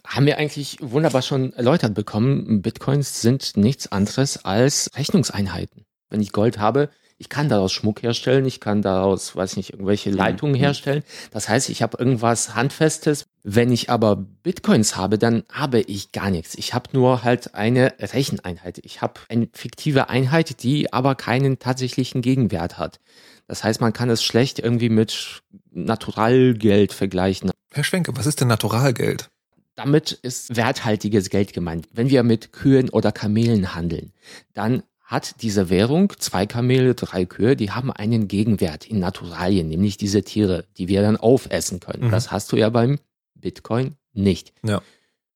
[0.06, 2.62] Haben wir eigentlich wunderbar schon erläutert bekommen.
[2.62, 5.86] Bitcoins sind nichts anderes als Rechnungseinheiten.
[6.10, 10.12] Wenn ich Gold habe, ich kann daraus Schmuck herstellen, ich kann daraus, weiß nicht, irgendwelche
[10.12, 10.18] mhm.
[10.18, 11.04] Leitungen herstellen.
[11.32, 13.26] Das heißt, ich habe irgendwas Handfestes.
[13.48, 16.56] Wenn ich aber Bitcoins habe, dann habe ich gar nichts.
[16.56, 18.80] Ich habe nur halt eine Recheneinheit.
[18.80, 23.00] Ich habe eine fiktive Einheit, die aber keinen tatsächlichen Gegenwert hat.
[23.48, 27.52] Das heißt, man kann es schlecht irgendwie mit Naturalgeld vergleichen.
[27.72, 29.30] Herr Schwenke, was ist denn Naturalgeld?
[29.76, 31.88] Damit ist werthaltiges Geld gemeint.
[31.94, 34.12] Wenn wir mit Kühen oder Kamelen handeln,
[34.56, 39.98] dann hat diese Währung, zwei Kamele, drei Kühe, die haben einen Gegenwert in Naturalien, nämlich
[39.98, 42.08] diese Tiere, die wir dann aufessen können.
[42.08, 42.12] Mhm.
[42.12, 42.98] Das hast du ja beim
[43.46, 44.54] Bitcoin nicht.
[44.66, 44.82] Ja.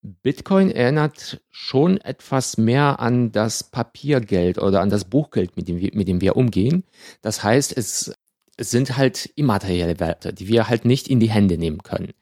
[0.02, 5.92] Bitcoin erinnert schon etwas mehr an das Papiergeld oder an das Buchgeld, mit dem wir,
[5.94, 6.86] mit dem wir umgehen.
[7.22, 8.12] Das heißt, es,
[8.58, 12.14] es sind halt immaterielle Werte, die wir halt nicht in die Hände nehmen können.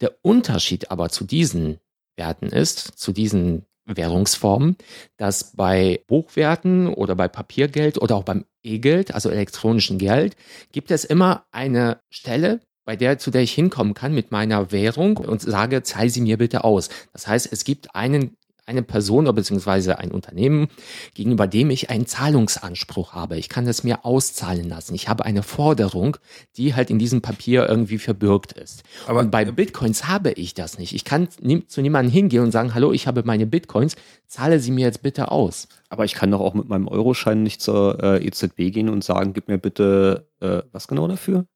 [0.00, 1.80] Der Unterschied aber zu diesen
[2.14, 4.76] Werten ist, zu diesen Währungsformen,
[5.16, 10.36] dass bei Buchwerten oder bei Papiergeld oder auch beim E-Geld, also elektronischen Geld,
[10.70, 15.16] gibt es immer eine Stelle, bei der, zu der ich hinkommen kann mit meiner Währung
[15.16, 16.88] und sage, zahl sie mir bitte aus.
[17.12, 20.68] Das heißt, es gibt einen eine Person oder beziehungsweise ein Unternehmen,
[21.14, 23.36] gegenüber dem ich einen Zahlungsanspruch habe.
[23.36, 24.94] Ich kann es mir auszahlen lassen.
[24.94, 26.16] Ich habe eine Forderung,
[26.56, 28.82] die halt in diesem Papier irgendwie verbürgt ist.
[29.06, 30.94] Aber und bei Bitcoins habe ich das nicht.
[30.94, 31.28] Ich kann
[31.66, 35.30] zu niemandem hingehen und sagen, hallo, ich habe meine Bitcoins, zahle sie mir jetzt bitte
[35.30, 35.68] aus.
[35.90, 39.34] Aber ich kann doch auch mit meinem Euroschein nicht zur äh, EZB gehen und sagen,
[39.34, 41.46] gib mir bitte äh, was genau dafür?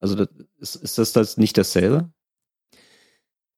[0.00, 2.10] Also das, ist, ist das, das nicht dasselbe?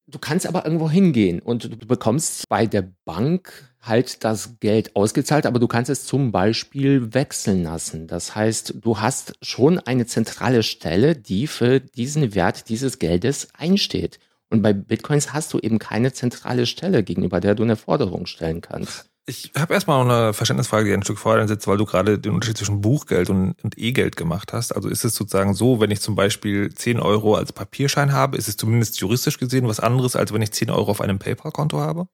[0.09, 5.47] Du kannst aber irgendwo hingehen und du bekommst bei der Bank halt das Geld ausgezahlt,
[5.47, 8.09] aber du kannst es zum Beispiel wechseln lassen.
[8.09, 14.19] Das heißt, du hast schon eine zentrale Stelle, die für diesen Wert dieses Geldes einsteht.
[14.51, 18.61] Und bei Bitcoins hast du eben keine zentrale Stelle, gegenüber der du eine Forderung stellen
[18.61, 19.12] kannst.
[19.25, 22.33] Ich habe erstmal noch eine Verständnisfrage, die ein Stück vorher setzt, weil du gerade den
[22.33, 24.75] Unterschied zwischen Buchgeld und, und E-Geld gemacht hast.
[24.75, 28.49] Also ist es sozusagen so, wenn ich zum Beispiel 10 Euro als Papierschein habe, ist
[28.49, 32.09] es zumindest juristisch gesehen was anderes, als wenn ich 10 Euro auf einem PayPal-Konto habe?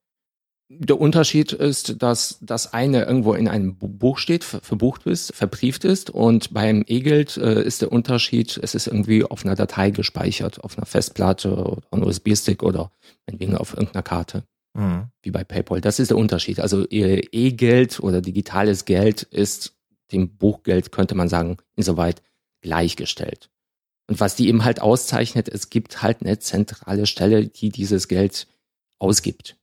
[0.71, 6.11] Der Unterschied ist, dass das eine irgendwo in einem Buch steht, verbucht ist, verbrieft ist
[6.11, 10.77] und beim E-Geld äh, ist der Unterschied, es ist irgendwie auf einer Datei gespeichert, auf
[10.77, 12.93] einer Festplatte oder einem USB-Stick oder
[13.27, 14.45] meinetwegen auf irgendeiner Karte.
[14.79, 15.09] Mhm.
[15.23, 15.81] Wie bei PayPal.
[15.81, 16.61] Das ist der Unterschied.
[16.61, 19.75] Also E-Geld oder digitales Geld ist
[20.13, 22.23] dem Buchgeld, könnte man sagen, insoweit
[22.61, 23.51] gleichgestellt.
[24.07, 28.47] Und was die eben halt auszeichnet, es gibt halt eine zentrale Stelle, die dieses Geld
[29.01, 29.57] ausgibt.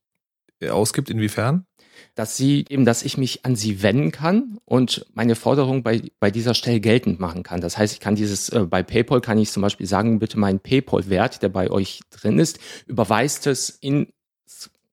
[0.70, 1.66] Ausgibt inwiefern?
[2.14, 6.30] Dass sie eben, dass ich mich an sie wenden kann und meine Forderung bei, bei
[6.30, 7.62] dieser Stelle geltend machen kann.
[7.62, 10.60] Das heißt, ich kann dieses, äh, bei PayPal kann ich zum Beispiel sagen, bitte meinen
[10.60, 14.08] PayPal-Wert, der bei euch drin ist, überweist es in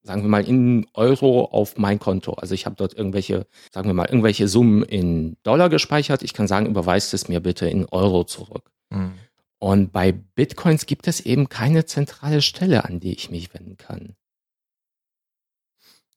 [0.03, 2.33] sagen wir mal, in Euro auf mein Konto.
[2.33, 6.23] Also ich habe dort irgendwelche, sagen wir mal, irgendwelche Summen in Dollar gespeichert.
[6.23, 8.69] Ich kann sagen, überweist es mir bitte in Euro zurück.
[8.89, 9.13] Mhm.
[9.59, 14.15] Und bei Bitcoins gibt es eben keine zentrale Stelle, an die ich mich wenden kann.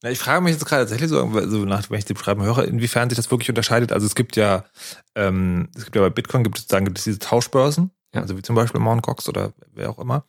[0.02, 1.18] Ja, ich frage mich jetzt gerade tatsächlich so,
[1.48, 3.92] so nach, wenn ich die Beschreibung höre, inwiefern sich das wirklich unterscheidet.
[3.92, 4.64] Also es gibt ja,
[5.14, 8.20] ähm, es gibt ja bei Bitcoin gibt es, dann gibt es diese Tauschbörsen, ja.
[8.20, 9.02] also wie zum Beispiel Mt.
[9.02, 10.26] Gox oder wer auch immer.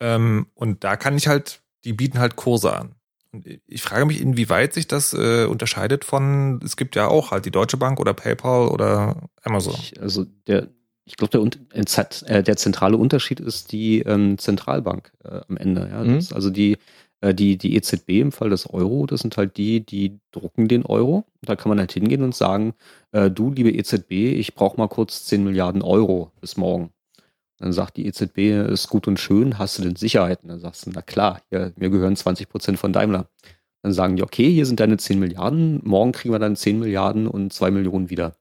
[0.00, 2.94] Ähm, und da kann ich halt die bieten halt Kurse an.
[3.32, 7.46] Und ich frage mich, inwieweit sich das äh, unterscheidet von, es gibt ja auch halt
[7.46, 9.74] die Deutsche Bank oder PayPal oder Amazon.
[9.74, 10.68] Ich, also der,
[11.04, 15.88] ich glaube, der, äh, der zentrale Unterschied ist die ähm, Zentralbank äh, am Ende.
[15.90, 16.04] Ja?
[16.04, 16.26] Mhm.
[16.32, 16.76] also die,
[17.22, 20.84] äh, die, die EZB im Fall des Euro, das sind halt die, die drucken den
[20.84, 21.24] Euro.
[21.40, 22.74] Da kann man halt hingehen und sagen,
[23.12, 26.90] äh, du, liebe EZB, ich brauche mal kurz 10 Milliarden Euro bis morgen.
[27.58, 30.48] Dann sagt die EZB, ist gut und schön, hast du denn Sicherheiten?
[30.48, 33.28] Dann sagst du, na klar, hier, mir gehören 20 Prozent von Daimler.
[33.82, 37.26] Dann sagen die, okay, hier sind deine 10 Milliarden, morgen kriegen wir dann 10 Milliarden
[37.26, 38.36] und 2 Millionen wieder.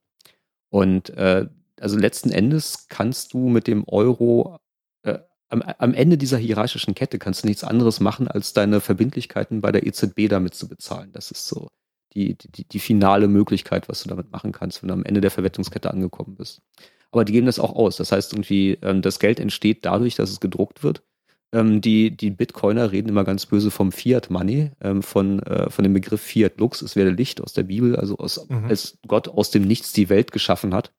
[0.69, 1.47] Und äh,
[1.79, 4.59] also letzten Endes kannst du mit dem Euro
[5.03, 5.19] äh,
[5.49, 9.71] am, am, Ende dieser hierarchischen Kette kannst du nichts anderes machen, als deine Verbindlichkeiten bei
[9.71, 11.11] der EZB damit zu bezahlen.
[11.11, 11.67] Das ist so
[12.13, 15.31] die, die, die finale Möglichkeit, was du damit machen kannst, wenn du am Ende der
[15.31, 16.61] Verwertungskette angekommen bist
[17.11, 17.97] aber die geben das auch aus.
[17.97, 21.03] Das heißt irgendwie, ähm, das Geld entsteht dadurch, dass es gedruckt wird.
[21.53, 25.83] Ähm, die, die Bitcoiner reden immer ganz böse vom Fiat Money, ähm, von, äh, von
[25.83, 26.81] dem Begriff Fiat Lux.
[26.81, 28.65] Es werde Licht aus der Bibel, also aus, mhm.
[28.65, 30.93] als Gott aus dem Nichts die Welt geschaffen hat.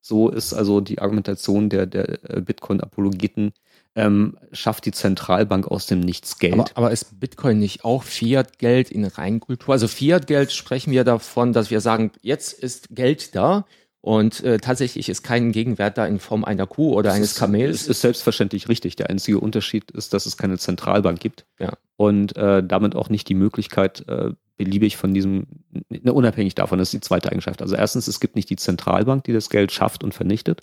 [0.00, 3.52] So ist also die Argumentation der, der äh, Bitcoin-Apologeten,
[3.94, 6.54] ähm, schafft die Zentralbank aus dem Nichts Geld.
[6.54, 9.72] Aber, aber ist Bitcoin nicht auch Fiat-Geld in Reinkultur?
[9.72, 13.66] Also Fiat-Geld sprechen wir davon, dass wir sagen, jetzt ist Geld da
[14.02, 17.82] und äh, tatsächlich ist kein Gegenwert da in Form einer Kuh oder eines Kamels.
[17.82, 18.96] Es ist selbstverständlich richtig.
[18.96, 21.74] Der einzige Unterschied ist, dass es keine Zentralbank gibt ja.
[21.96, 25.46] und äh, damit auch nicht die Möglichkeit, äh, beliebig von diesem,
[25.88, 27.62] ne, unabhängig davon, das ist die zweite Eigenschaft.
[27.62, 30.62] Also erstens, es gibt nicht die Zentralbank, die das Geld schafft und vernichtet.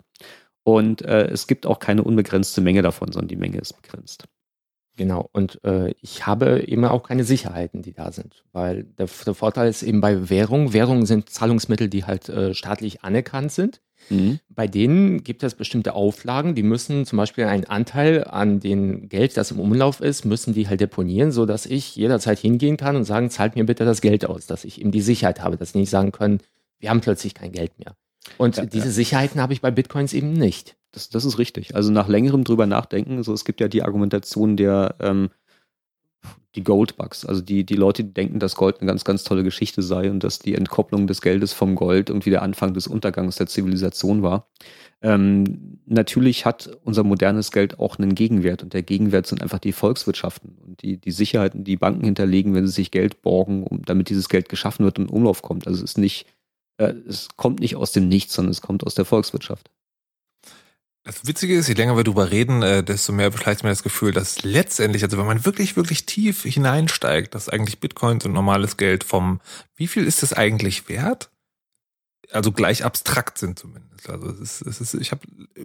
[0.63, 4.25] Und äh, es gibt auch keine unbegrenzte Menge davon, sondern die Menge ist begrenzt.
[4.99, 9.33] Genau, und äh, ich habe eben auch keine Sicherheiten, die da sind, weil der, der
[9.33, 13.79] Vorteil ist eben bei Währung, Währungen sind Zahlungsmittel, die halt äh, staatlich anerkannt sind.
[14.09, 14.39] Mhm.
[14.49, 19.37] Bei denen gibt es bestimmte Auflagen, die müssen zum Beispiel einen Anteil an dem Geld,
[19.37, 23.05] das im Umlauf ist, müssen die halt deponieren, so dass ich jederzeit hingehen kann und
[23.05, 25.79] sagen, zahlt mir bitte das Geld aus, dass ich eben die Sicherheit habe, dass sie
[25.79, 26.41] nicht sagen können,
[26.79, 27.95] wir haben plötzlich kein Geld mehr.
[28.37, 28.91] Und ja, diese ja.
[28.91, 30.75] Sicherheiten habe ich bei Bitcoins eben nicht.
[30.91, 31.75] Das, das ist richtig.
[31.75, 35.29] Also nach längerem drüber nachdenken, so es gibt ja die Argumentation der ähm,
[36.55, 39.83] die Goldbugs, also die, die Leute, die denken, dass Gold eine ganz, ganz tolle Geschichte
[39.83, 43.45] sei und dass die Entkopplung des Geldes vom Gold irgendwie der Anfang des Untergangs der
[43.45, 44.49] Zivilisation war.
[45.01, 49.71] Ähm, natürlich hat unser modernes Geld auch einen Gegenwert und der Gegenwert sind einfach die
[49.71, 54.09] Volkswirtschaften und die, die Sicherheiten, die Banken hinterlegen, wenn sie sich Geld borgen, um, damit
[54.09, 55.67] dieses Geld geschaffen wird und Umlauf kommt.
[55.67, 56.25] Also es ist nicht,
[56.77, 59.69] äh, es kommt nicht aus dem Nichts, sondern es kommt aus der Volkswirtschaft.
[61.09, 64.11] Das Witzige ist, je länger wir darüber reden, äh, desto mehr beschleicht mir das Gefühl,
[64.11, 69.03] dass letztendlich, also wenn man wirklich, wirklich tief hineinsteigt, dass eigentlich Bitcoins und normales Geld
[69.03, 69.41] vom,
[69.75, 71.31] wie viel ist das eigentlich wert?
[72.31, 74.07] Also gleich abstrakt sind zumindest.
[74.07, 75.21] Also es ist, es ist ich habe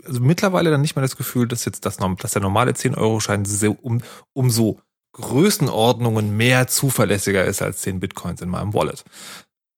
[0.07, 3.45] also mittlerweile dann nicht mehr das Gefühl, dass jetzt das, dass der normale 10-Euro-Schein
[3.83, 4.01] um,
[4.33, 4.81] umso
[5.13, 9.05] Größenordnungen mehr zuverlässiger ist als 10 Bitcoins in meinem Wallet.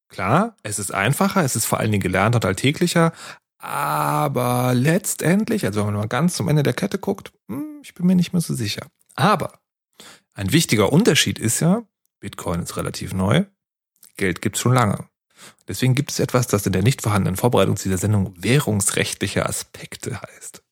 [0.09, 3.13] Klar, es ist einfacher, es ist vor allen Dingen gelernt und alltäglicher,
[3.59, 8.07] aber letztendlich, also wenn man mal ganz zum Ende der Kette guckt, hm, ich bin
[8.07, 8.87] mir nicht mehr so sicher.
[9.14, 9.61] Aber
[10.35, 11.83] ein wichtiger Unterschied ist ja,
[12.21, 13.45] Bitcoin ist relativ neu,
[14.16, 15.09] Geld gibt's schon lange.
[15.69, 20.62] Deswegen gibt es etwas, das in der nicht vorhandenen Vorbereitung dieser Sendung währungsrechtliche Aspekte heißt.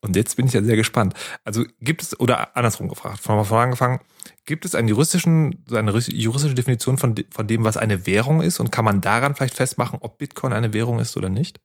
[0.00, 1.14] Und jetzt bin ich ja sehr gespannt.
[1.44, 4.00] Also gibt es, oder andersrum gefragt, von vorne angefangen,
[4.44, 8.60] gibt es einen juristischen, eine juristische Definition von, von dem, was eine Währung ist?
[8.60, 11.60] Und kann man daran vielleicht festmachen, ob Bitcoin eine Währung ist oder nicht?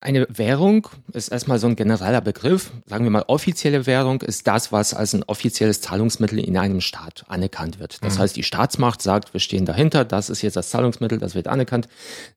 [0.00, 2.70] Eine Währung ist erstmal so ein genereller Begriff.
[2.84, 7.24] Sagen wir mal, offizielle Währung ist das, was als ein offizielles Zahlungsmittel in einem Staat
[7.28, 8.04] anerkannt wird.
[8.04, 8.18] Das mhm.
[8.20, 11.88] heißt, die Staatsmacht sagt, wir stehen dahinter, das ist jetzt das Zahlungsmittel, das wird anerkannt.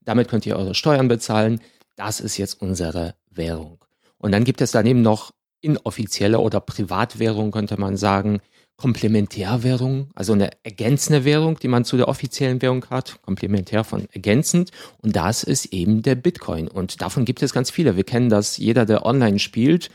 [0.06, 1.60] Damit könnt ihr eure Steuern bezahlen.
[1.98, 3.84] Das ist jetzt unsere Währung.
[4.18, 8.40] Und dann gibt es daneben noch inoffizielle oder Privatwährung, könnte man sagen,
[8.80, 14.72] Komplementärwährung, also eine ergänzende Währung, die man zu der offiziellen Währung hat, komplementär von ergänzend.
[15.00, 16.70] Und das ist eben der Bitcoin.
[16.70, 17.98] Und davon gibt es ganz viele.
[17.98, 19.90] Wir kennen das, jeder, der online spielt,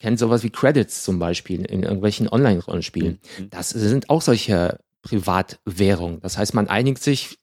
[0.00, 3.18] kennt sowas wie Credits zum Beispiel in irgendwelchen Online-Rollenspielen.
[3.38, 3.50] Mhm.
[3.50, 6.20] Das sind auch solche Privatwährungen.
[6.22, 7.38] Das heißt, man einigt sich,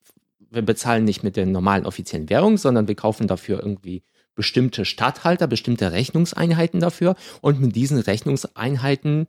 [0.49, 4.01] wir bezahlen nicht mit der normalen offiziellen Währung, sondern wir kaufen dafür irgendwie
[4.33, 7.15] bestimmte Stadthalter, bestimmte Rechnungseinheiten dafür.
[7.41, 9.27] Und mit diesen Rechnungseinheiten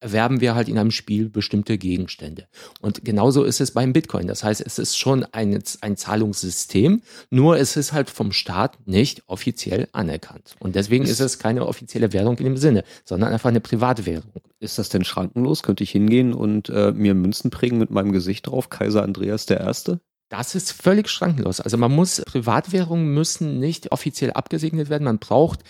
[0.00, 2.46] erwerben wir halt in einem Spiel bestimmte Gegenstände.
[2.80, 4.26] Und genauso ist es beim Bitcoin.
[4.26, 9.22] Das heißt, es ist schon ein, ein Zahlungssystem, nur es ist halt vom Staat nicht
[9.26, 10.54] offiziell anerkannt.
[10.60, 14.32] Und deswegen ist, ist es keine offizielle Währung in dem Sinne, sondern einfach eine Privatwährung.
[14.60, 15.62] Ist das denn schrankenlos?
[15.62, 18.70] Könnte ich hingehen und äh, mir Münzen prägen mit meinem Gesicht drauf?
[18.70, 20.00] Kaiser Andreas der Erste?
[20.28, 21.60] Das ist völlig schrankenlos.
[21.60, 25.04] Also man muss, Privatwährungen müssen nicht offiziell abgesegnet werden.
[25.04, 25.60] Man braucht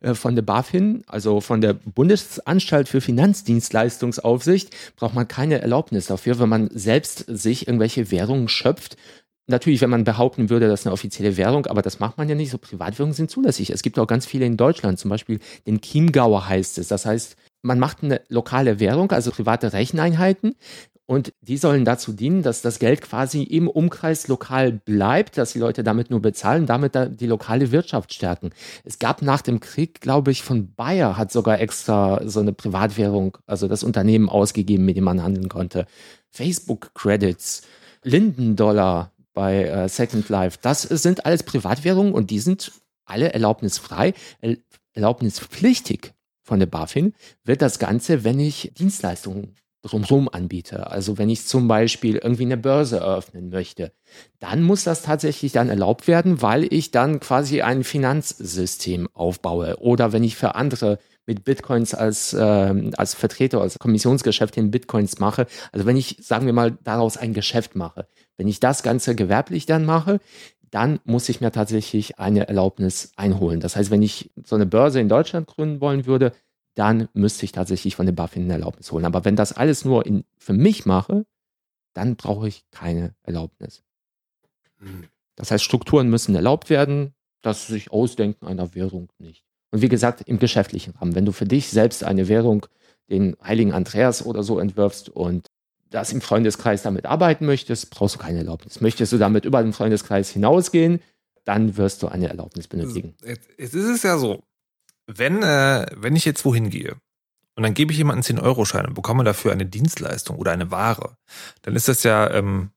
[0.00, 6.38] äh, von der BaFin, also von der Bundesanstalt für Finanzdienstleistungsaufsicht, braucht man keine Erlaubnis dafür,
[6.38, 8.96] wenn man selbst sich irgendwelche Währungen schöpft.
[9.48, 12.36] Natürlich, wenn man behaupten würde, das ist eine offizielle Währung, aber das macht man ja
[12.36, 12.50] nicht.
[12.50, 13.70] So Privatwährungen sind zulässig.
[13.70, 16.86] Es gibt auch ganz viele in Deutschland, zum Beispiel den Chiemgauer heißt es.
[16.86, 20.54] Das heißt, man macht eine lokale Währung, also private Recheneinheiten,
[21.06, 25.58] und die sollen dazu dienen, dass das Geld quasi im Umkreis lokal bleibt, dass die
[25.58, 28.50] Leute damit nur bezahlen, damit die lokale Wirtschaft stärken.
[28.84, 33.36] Es gab nach dem Krieg, glaube ich, von Bayer hat sogar extra so eine Privatwährung,
[33.46, 35.86] also das Unternehmen ausgegeben, mit dem man handeln konnte.
[36.30, 37.62] Facebook Credits,
[38.02, 42.72] Linden-Dollar bei äh, Second Life, das sind alles Privatwährungen und die sind
[43.04, 44.14] alle erlaubnisfrei,
[44.94, 49.54] erlaubnispflichtig von der BaFin wird das Ganze, wenn ich Dienstleistungen
[49.84, 50.90] drumherum anbiete.
[50.90, 53.92] Also wenn ich zum Beispiel irgendwie eine Börse eröffnen möchte,
[54.40, 59.78] dann muss das tatsächlich dann erlaubt werden, weil ich dann quasi ein Finanzsystem aufbaue.
[59.80, 65.18] Oder wenn ich für andere mit Bitcoins als, ähm, als Vertreter, als Kommissionsgeschäft in Bitcoins
[65.18, 68.06] mache, also wenn ich, sagen wir mal, daraus ein Geschäft mache,
[68.36, 70.20] wenn ich das Ganze gewerblich dann mache,
[70.70, 73.60] dann muss ich mir tatsächlich eine Erlaubnis einholen.
[73.60, 76.32] Das heißt, wenn ich so eine Börse in Deutschland gründen wollen würde,
[76.74, 79.04] dann müsste ich tatsächlich von der BaFin eine Erlaubnis holen.
[79.04, 81.24] Aber wenn das alles nur in, für mich mache,
[81.92, 83.82] dann brauche ich keine Erlaubnis.
[84.78, 85.04] Hm.
[85.36, 89.44] Das heißt, Strukturen müssen erlaubt werden, das sich ausdenken einer Währung nicht.
[89.70, 91.14] Und wie gesagt, im geschäftlichen Rahmen.
[91.14, 92.66] Wenn du für dich selbst eine Währung,
[93.10, 95.48] den heiligen Andreas oder so entwirfst und
[95.90, 98.80] das im Freundeskreis damit arbeiten möchtest, brauchst du keine Erlaubnis.
[98.80, 101.00] Möchtest du damit über den Freundeskreis hinausgehen,
[101.44, 103.14] dann wirst du eine Erlaubnis benötigen.
[103.24, 104.42] Jetzt, jetzt ist es ja so,
[105.06, 106.96] wenn, äh, wenn ich jetzt wohin gehe
[107.56, 111.16] und dann gebe ich jemanden 10-Euro-Schein und bekomme dafür eine Dienstleistung oder eine Ware,
[111.62, 112.70] dann ist das ja, ähm,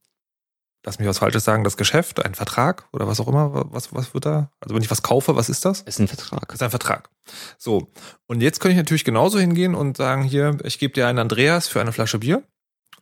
[0.86, 4.13] lass mich was Falsches sagen, das Geschäft, ein Vertrag oder was auch immer, was, was
[4.13, 4.51] wird da?
[4.59, 5.82] Also wenn ich was kaufe, was ist das?
[5.86, 6.53] Es ist ein Vertrag.
[6.53, 7.09] Ist ein Vertrag.
[7.57, 7.91] So.
[8.28, 11.67] Und jetzt könnte ich natürlich genauso hingehen und sagen, hier, ich gebe dir einen Andreas
[11.67, 12.43] für eine Flasche Bier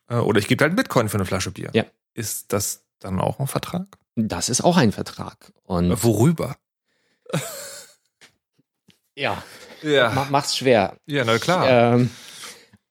[0.07, 1.69] äh, oder ich gebe dir einen Bitcoin für eine Flasche Bier.
[1.73, 1.85] Ja.
[2.13, 3.85] Ist das dann auch ein Vertrag?
[4.15, 5.51] Das ist auch ein Vertrag.
[5.63, 6.55] Und Worüber?
[9.15, 9.43] Ja.
[9.81, 10.27] Ja.
[10.29, 10.97] Mach's schwer.
[11.05, 11.95] Ja, na klar.
[11.95, 12.09] Ähm,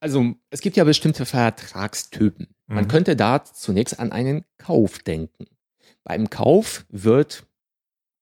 [0.00, 2.48] also es gibt ja bestimmte Vertragstypen.
[2.66, 2.88] Man mhm.
[2.88, 5.46] könnte da zunächst an einen Kauf denken.
[6.02, 7.44] Beim Kauf wird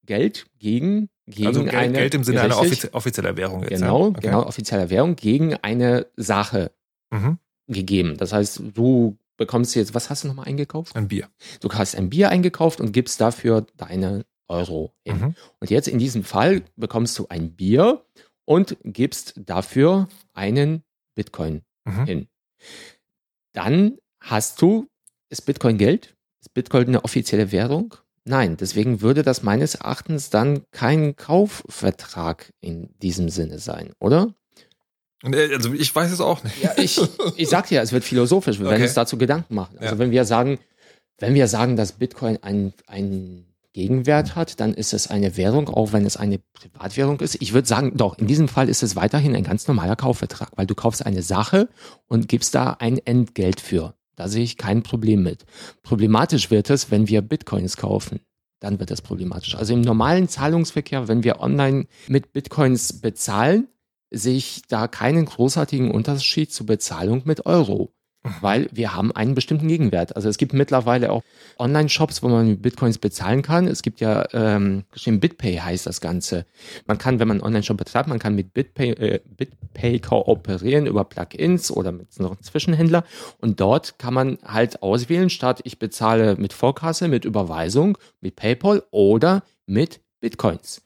[0.04, 3.62] Geld gegen, gegen also Geld, eine Geld im Sinne einer offizie offizieller Währung.
[3.62, 4.06] Jetzt, genau, ja?
[4.08, 4.20] okay.
[4.22, 6.72] genau offizieller Währung gegen eine Sache
[7.10, 7.38] mhm.
[7.68, 8.16] gegeben.
[8.16, 10.94] Das heißt, du bekommst jetzt, was hast du nochmal eingekauft?
[10.96, 11.28] Ein Bier.
[11.60, 15.18] Du hast ein Bier eingekauft und gibst dafür deine Euro hin.
[15.18, 15.34] Mhm.
[15.60, 18.04] Und jetzt in diesem Fall bekommst du ein Bier
[18.44, 20.82] und gibst dafür einen
[21.14, 22.04] Bitcoin mhm.
[22.04, 22.28] hin.
[23.52, 24.88] Dann hast du,
[25.28, 26.16] ist Bitcoin Geld?
[26.40, 27.94] Ist Bitcoin eine offizielle Währung?
[28.24, 34.34] Nein, deswegen würde das meines Erachtens dann kein Kaufvertrag in diesem Sinne sein, oder?
[35.24, 36.62] Also ich weiß es auch nicht.
[36.62, 37.00] Ja, ich,
[37.36, 38.72] ich sag dir, es wird philosophisch, wir okay.
[38.72, 39.78] werden uns dazu Gedanken machen.
[39.78, 39.98] Also ja.
[39.98, 40.58] wenn wir sagen,
[41.18, 45.92] wenn wir sagen, dass Bitcoin ein, ein Gegenwert hat, dann ist es eine Währung, auch
[45.92, 47.40] wenn es eine Privatwährung ist.
[47.40, 50.66] Ich würde sagen, doch, in diesem Fall ist es weiterhin ein ganz normaler Kaufvertrag, weil
[50.66, 51.68] du kaufst eine Sache
[52.06, 53.94] und gibst da ein Entgelt für.
[54.16, 55.44] Da sehe ich kein Problem mit.
[55.82, 58.20] Problematisch wird es, wenn wir Bitcoins kaufen.
[58.60, 59.56] Dann wird es problematisch.
[59.56, 63.68] Also im normalen Zahlungsverkehr, wenn wir online mit Bitcoins bezahlen,
[64.10, 67.92] sehe ich da keinen großartigen Unterschied zur Bezahlung mit Euro
[68.40, 70.14] weil wir haben einen bestimmten Gegenwert.
[70.14, 71.22] Also es gibt mittlerweile auch
[71.58, 73.66] Online-Shops, wo man mit Bitcoins bezahlen kann.
[73.66, 76.46] Es gibt ja, ähm, BitPay heißt das Ganze.
[76.86, 81.04] Man kann, wenn man einen Online-Shop betreibt, man kann mit BitPay, äh, BitPay kooperieren über
[81.04, 83.04] Plugins oder mit noch einem Zwischenhändler.
[83.38, 88.84] Und dort kann man halt auswählen, statt ich bezahle mit Vorkasse, mit Überweisung, mit PayPal
[88.92, 90.82] oder mit Bitcoins.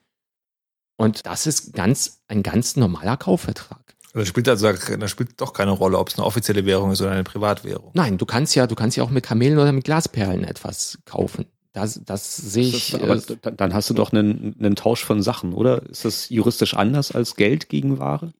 [0.97, 3.86] Und das ist ganz, ein ganz normaler Kaufvertrag.
[4.17, 7.11] Das spielt also, das spielt doch keine Rolle, ob es eine offizielle Währung ist oder
[7.11, 7.91] eine Privatwährung.
[7.93, 11.45] Nein, du kannst ja, du kannst ja auch mit Kamelen oder mit Glasperlen etwas kaufen.
[11.75, 12.93] Das, das sehe ich.
[12.93, 15.83] Das, aber äh, dann hast du doch einen, einen Tausch von Sachen, oder?
[15.83, 18.33] Ist das juristisch anders als Geld gegen Ware?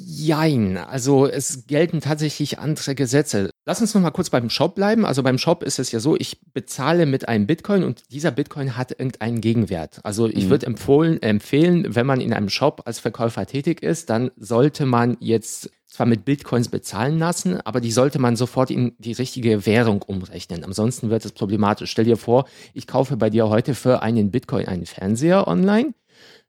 [0.00, 3.50] Jein, also es gelten tatsächlich andere Gesetze.
[3.66, 5.04] Lass uns noch mal kurz beim Shop bleiben.
[5.04, 8.76] Also beim Shop ist es ja so, ich bezahle mit einem Bitcoin und dieser Bitcoin
[8.76, 9.98] hat irgendeinen Gegenwert.
[10.04, 10.50] Also ich mhm.
[10.50, 15.16] würde empfohlen, empfehlen, wenn man in einem Shop als Verkäufer tätig ist, dann sollte man
[15.18, 20.02] jetzt zwar mit Bitcoins bezahlen lassen, aber die sollte man sofort in die richtige Währung
[20.02, 20.62] umrechnen.
[20.62, 21.90] Ansonsten wird es problematisch.
[21.90, 25.92] Stell dir vor, ich kaufe bei dir heute für einen Bitcoin einen Fernseher online.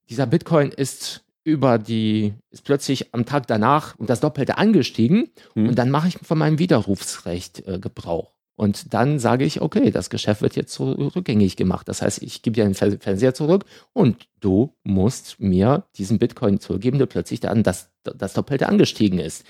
[0.07, 5.69] Dieser Bitcoin ist über die, ist plötzlich am Tag danach um das Doppelte angestiegen mhm.
[5.69, 8.33] und dann mache ich von meinem Widerrufsrecht äh, Gebrauch.
[8.55, 11.87] Und dann sage ich, okay, das Geschäft wird jetzt so rückgängig gemacht.
[11.87, 13.63] Das heißt, ich gebe dir den Fernseher zurück
[13.93, 19.45] und du musst mir diesen Bitcoin zurückgeben, der plötzlich dann das, das Doppelte angestiegen ist.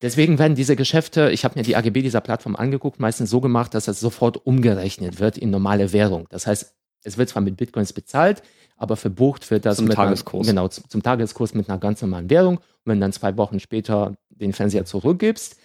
[0.00, 3.74] Deswegen werden diese Geschäfte, ich habe mir die AGB dieser Plattform angeguckt, meistens so gemacht,
[3.74, 6.26] dass das sofort umgerechnet wird in normale Währung.
[6.30, 8.42] Das heißt, es wird zwar mit Bitcoins bezahlt,
[8.80, 10.48] aber verbucht wird das zum Tageskurs.
[10.48, 12.56] Einer, genau, zum, zum, Tageskurs mit einer ganz normalen Währung.
[12.56, 15.56] Und wenn du dann zwei Wochen später den Fernseher zurückgibst,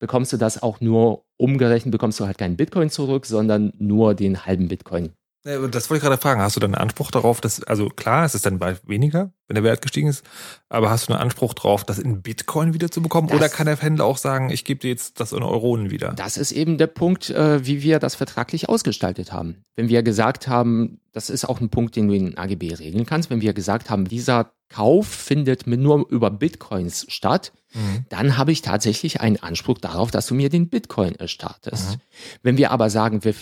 [0.00, 4.46] bekommst du das auch nur umgerechnet, bekommst du halt keinen Bitcoin zurück, sondern nur den
[4.46, 5.10] halben Bitcoin
[5.44, 6.40] das wollte ich gerade fragen.
[6.40, 9.56] Hast du dann einen Anspruch darauf, dass, also klar, es ist dann bald weniger, wenn
[9.56, 10.24] der Wert gestiegen ist,
[10.70, 13.28] aber hast du einen Anspruch darauf, das in Bitcoin wieder zu bekommen?
[13.28, 16.14] Das, Oder kann der Händler auch sagen, ich gebe dir jetzt das in Euronen wieder?
[16.14, 19.62] Das ist eben der Punkt, äh, wie wir das vertraglich ausgestaltet haben.
[19.76, 23.28] Wenn wir gesagt haben, das ist auch ein Punkt, den du in AGB regeln kannst,
[23.28, 28.06] wenn wir gesagt haben, dieser Kauf findet nur über Bitcoins statt, mhm.
[28.08, 31.90] dann habe ich tatsächlich einen Anspruch darauf, dass du mir den Bitcoin erstattest.
[31.90, 32.00] Mhm.
[32.42, 33.34] Wenn wir aber sagen, wir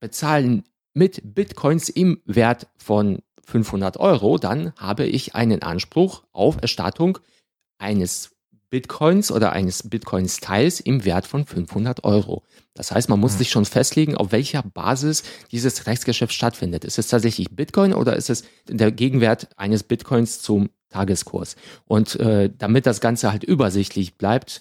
[0.00, 0.64] bezahlen
[0.96, 7.18] mit Bitcoins im Wert von 500 Euro, dann habe ich einen Anspruch auf Erstattung
[7.78, 8.30] eines
[8.70, 12.42] Bitcoins oder eines Bitcoins-Teils im Wert von 500 Euro.
[12.74, 13.38] Das heißt, man muss Mhm.
[13.38, 15.22] sich schon festlegen, auf welcher Basis
[15.52, 16.84] dieses Rechtsgeschäft stattfindet.
[16.84, 21.56] Ist es tatsächlich Bitcoin oder ist es der Gegenwert eines Bitcoins zum Tageskurs?
[21.86, 24.60] Und äh, damit das Ganze halt übersichtlich bleibt,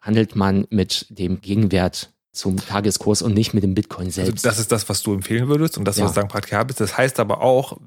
[0.00, 4.44] handelt man mit dem Gegenwert zum Tageskurs und nicht mit dem Bitcoin Also selbst.
[4.44, 6.04] das ist das, was du empfehlen würdest und das, Ja.
[6.04, 6.80] was dann praktikabel ist.
[6.80, 7.78] Das heißt aber auch,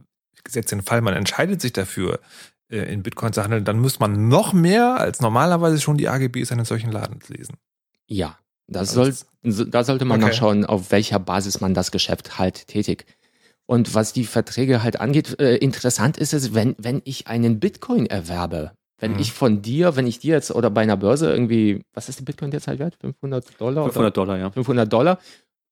[0.43, 2.19] gesetzt den Fall, man entscheidet sich dafür,
[2.71, 6.51] äh, in Bitcoin zu handeln, dann muss man noch mehr als normalerweise schon die AGBs
[6.51, 7.55] eines solchen Ladens lesen.
[8.07, 8.37] Ja,
[8.67, 9.11] das Also
[9.43, 10.33] soll, da sollte man Okay.
[10.33, 13.05] schauen, auf welcher Basis man das Geschäft halt tätigt.
[13.65, 18.07] Und was die Verträge halt angeht, äh, interessant ist es, wenn, wenn ich einen Bitcoin
[18.07, 19.19] erwerbe, wenn Mhm.
[19.19, 22.25] ich von dir, wenn ich dir jetzt oder bei einer Börse irgendwie, was ist der
[22.25, 22.95] Bitcoin derzeit wert?
[23.01, 23.83] 500 Dollar?
[23.85, 24.45] 500 Dollar, ja.
[24.47, 25.19] Oder 500 Dollar.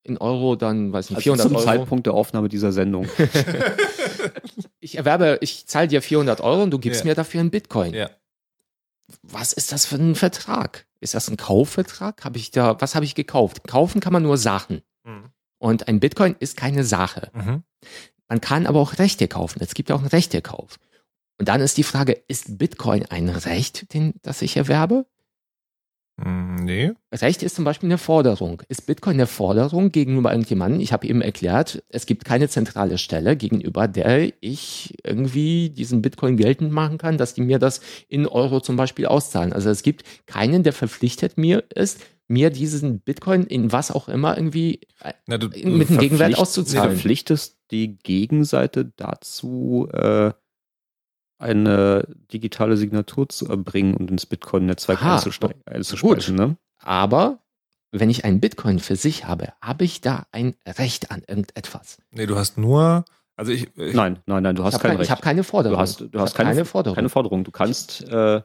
[0.04, 1.66] In Euro dann, weiß nicht, Also 400 zum Euro.
[1.66, 3.08] Zeitpunkt der Aufnahme dieser Sendung.
[4.80, 7.08] Ich erwerbe, ich zahle dir 400 Euro und du gibst Ja.
[7.08, 7.94] mir dafür einen Bitcoin.
[7.94, 8.10] Ja.
[9.22, 10.86] Was ist das für ein Vertrag?
[11.00, 12.24] Ist das ein Kaufvertrag?
[12.24, 13.68] Habe ich da, was habe ich gekauft?
[13.68, 14.82] Kaufen kann man nur Sachen.
[15.60, 17.30] Und ein Bitcoin ist keine Sache.
[17.34, 17.64] Mhm.
[18.28, 19.60] Man kann aber auch Rechte kaufen.
[19.62, 20.78] Es gibt ja auch einen Rechtekauf.
[21.40, 25.06] Und dann ist die Frage, ist Bitcoin ein Recht, den, das ich erwerbe?
[26.18, 26.92] Mm, Nee.
[27.14, 28.62] Recht ist zum Beispiel eine Forderung.
[28.68, 30.82] Ist Bitcoin eine Forderung gegenüber irgendjemandem?
[30.82, 36.36] Ich habe eben erklärt, es gibt keine zentrale Stelle, gegenüber der ich irgendwie diesen Bitcoin
[36.36, 37.80] geltend machen kann, dass die mir das
[38.10, 39.54] in Euro zum Beispiel auszahlen.
[39.54, 44.36] Also es gibt keinen, der verpflichtet mir ist, mir diesen Bitcoin in was auch immer
[44.36, 46.92] irgendwie äh, Na, du, in- mit dem Gegenwert auszuzahlen.
[46.92, 50.32] verpflichtest die Gegenseite dazu, äh,
[51.40, 55.56] eine digitale Signatur zu erbringen und ins Bitcoin-Netzwerk gut.
[55.66, 56.36] einzuspeisen.
[56.36, 56.58] Ne?
[56.80, 57.40] Aber
[57.92, 61.98] wenn ich einen Bitcoin für sich habe, habe ich da ein Recht an irgendetwas.
[62.12, 64.92] nee, du hast nur, also ich, ich Nein, nein, nein, du Ich hast habe kein
[64.92, 65.12] kein, ich Recht.
[65.12, 65.76] hab keine Forderung.
[65.78, 66.96] Du hast, du Ich hast keine, keine Forderung.
[66.96, 67.44] keine Forderung.
[67.44, 68.42] Du kannst, äh,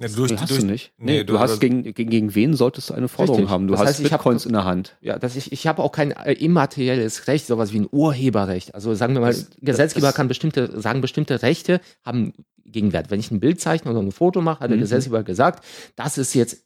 [0.00, 0.92] ja, durch, nee, hast durch, du nicht.
[0.98, 3.50] nee, Nee, du- du hast also- gegen, gegen, gegen wen solltest du eine Forderung Richtig.
[3.52, 3.66] haben?
[3.68, 4.96] Du Das hast heißt, ich hab- Bitcoins in der Hand.
[5.00, 8.74] Ja, dass ich, ich habe auch kein äh, immaterielles Recht, sowas wie ein Urheberrecht.
[8.74, 12.32] Also sagen wir mal, Das- Gesetzgeber das- kann bestimmte, sagen bestimmte Rechte haben
[12.64, 13.10] Gegenwert.
[13.10, 14.82] Wenn ich ein Bild zeichne oder ein Foto mache, hat der Mhm.
[14.82, 15.64] Gesetzgeber gesagt,
[15.96, 16.64] das ist jetzt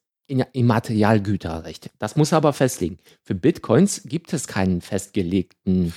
[0.74, 1.91] Immaterialgüterrecht.
[1.99, 2.99] Das muss er aber festlegen.
[3.22, 5.93] Für Bitcoins gibt es keinen festgelegten.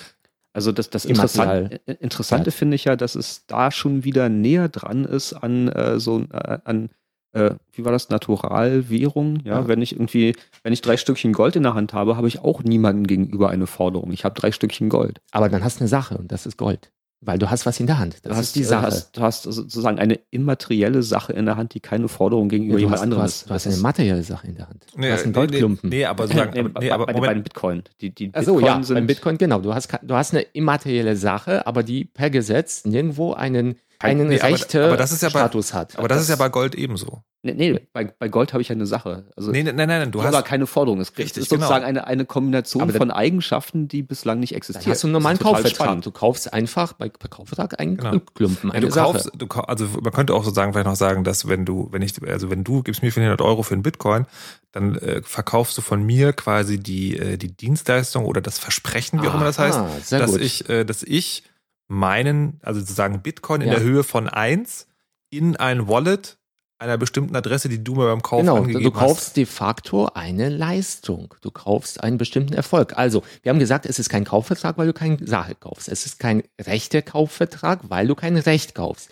[0.53, 1.63] Also das, das Immaterial.
[1.63, 5.67] Interessante, äh, Interessante finde ich ja, dass es da schon wieder näher dran ist an
[5.69, 6.89] äh, so äh, an
[7.37, 9.39] äh, wie war das Naturalwährung?
[9.43, 9.67] Ja, Ja.
[9.67, 12.63] wenn ich irgendwie, wenn ich drei Stückchen Gold in der Hand habe, habe ich auch
[12.63, 14.11] niemandem gegenüber eine Forderung.
[14.11, 15.19] Ich habe drei Stückchen Gold.
[15.31, 16.91] Aber dann hast du eine Sache und das ist Gold.
[17.19, 18.13] Weil du hast was in der Hand.
[18.21, 18.85] Das du hast ist die äh, Sache.
[18.85, 23.01] Hast, du hast sozusagen eine immaterielle Sache in der Hand, die keine Forderung gegenüber jemand
[23.01, 23.49] anderem hast, ist.
[23.49, 24.85] du hast eine materielle Sache in der Hand.
[24.93, 25.89] Du nee, hast einen nee, Goldklumpen.
[25.89, 27.81] Nee, aber sozusagen, Nee, nee, bei, aber bei, bei den Bitcoin.
[28.01, 29.59] Die, die Also Bitcoin ja, sind, beim Bitcoin, genau.
[29.61, 34.39] Du hast, du hast eine immaterielle Sache, aber die per Gesetz nirgendwo einen, einen nee,
[34.39, 35.97] aber- rechte aber das ist ja bei- Status hat.
[35.97, 37.23] aber das ist ja bei Gold ebenso.
[37.43, 39.29] Nee, nee bei, bei Gold habe ich ja eine Sache.
[39.37, 40.99] Also Nee, nee, nein, nein, du Du aber hast, keine Forderung.
[40.99, 41.87] Es Richtig, ist sozusagen genau.
[41.87, 44.91] eine, eine Kombination Aber dann- von Eigenschaften, die bislang nicht Dann existieren.
[44.91, 45.75] hast du einen normalen Das Kaufvertrag.
[45.75, 46.05] spannend.
[46.05, 48.19] Du kaufst einfach bei, bei Kaufvertrag einen Genau.
[48.35, 49.13] Klumpen, Ja, eine du Sache.
[49.13, 52.13] kaufst, du, also man könnte auch sozusagen vielleicht noch sagen, dass wenn du, wenn ich,
[52.27, 54.25] also wenn du gibst mir 400 Euro für einen Bitcoin,
[54.73, 59.27] dann äh, verkaufst du von mir quasi die, äh, die Dienstleistung oder das Versprechen, wie
[59.27, 60.41] auch immer das heißt, sehr dass gut.
[60.41, 61.43] ich, äh, dass ich
[61.87, 63.75] meinen, also sozusagen Bitcoin in Ja.
[63.75, 64.87] der Höhe von eins
[65.29, 66.37] in ein Wallet
[66.79, 69.37] einer bestimmten Adresse, die du mir beim Kauf Genau, du, angegeben du kaufst hast.
[69.37, 71.33] de facto eine Leistung.
[71.41, 72.95] Du kaufst einen bestimmten Erfolg.
[72.95, 75.89] Also, wir haben gesagt, es ist kein Kaufvertrag, weil du keine Sache kaufst.
[75.89, 79.09] Es ist kein rechter Kaufvertrag, weil du kein Recht kaufst.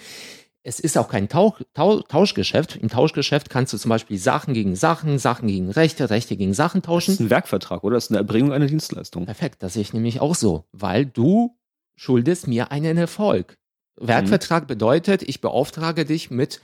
[0.62, 2.76] Es ist auch kein Tausch, Tau, Tauschgeschäft.
[2.76, 6.82] Im Tauschgeschäft kannst du zum Beispiel Sachen gegen Sachen, Sachen gegen Rechte, Rechte gegen Sachen
[6.82, 7.14] Das tauschen.
[7.16, 7.96] ist ein Werkvertrag, oder?
[7.96, 9.26] Das ist eine Erbringung einer Dienstleistung.
[9.26, 11.56] Perfekt, das sehe ich nämlich auch so, weil du
[11.96, 13.56] schuldest mir einen Erfolg.
[13.98, 16.60] Werkvertrag bedeutet, ich beauftrage dich mit,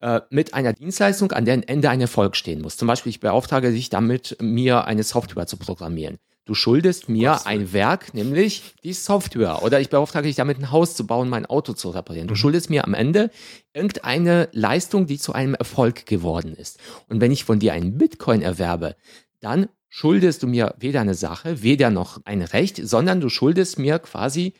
[0.00, 2.76] äh, mit einer Dienstleistung, an deren Ende ein Erfolg stehen muss.
[2.76, 6.18] Zum Beispiel, ich beauftrage dich damit, mir eine Software zu programmieren.
[6.44, 7.46] Du schuldest mir Willen.
[7.46, 9.62] ein Werk, nämlich die Software.
[9.62, 12.26] Oder ich beauftrage dich damit, ein Haus zu bauen, mein Auto zu reparieren.
[12.26, 12.38] Du Mhm.
[12.38, 13.30] schuldest mir am Ende
[13.74, 16.80] irgendeine Leistung, die zu einem Erfolg geworden ist.
[17.08, 18.96] Und wenn ich von dir einen Bitcoin erwerbe,
[19.40, 24.00] dann schuldest du mir weder eine Sache, weder noch ein Recht, sondern du schuldest mir
[24.00, 24.54] quasi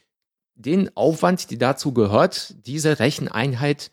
[0.55, 3.91] den Aufwand, die dazu gehört, diese Recheneinheit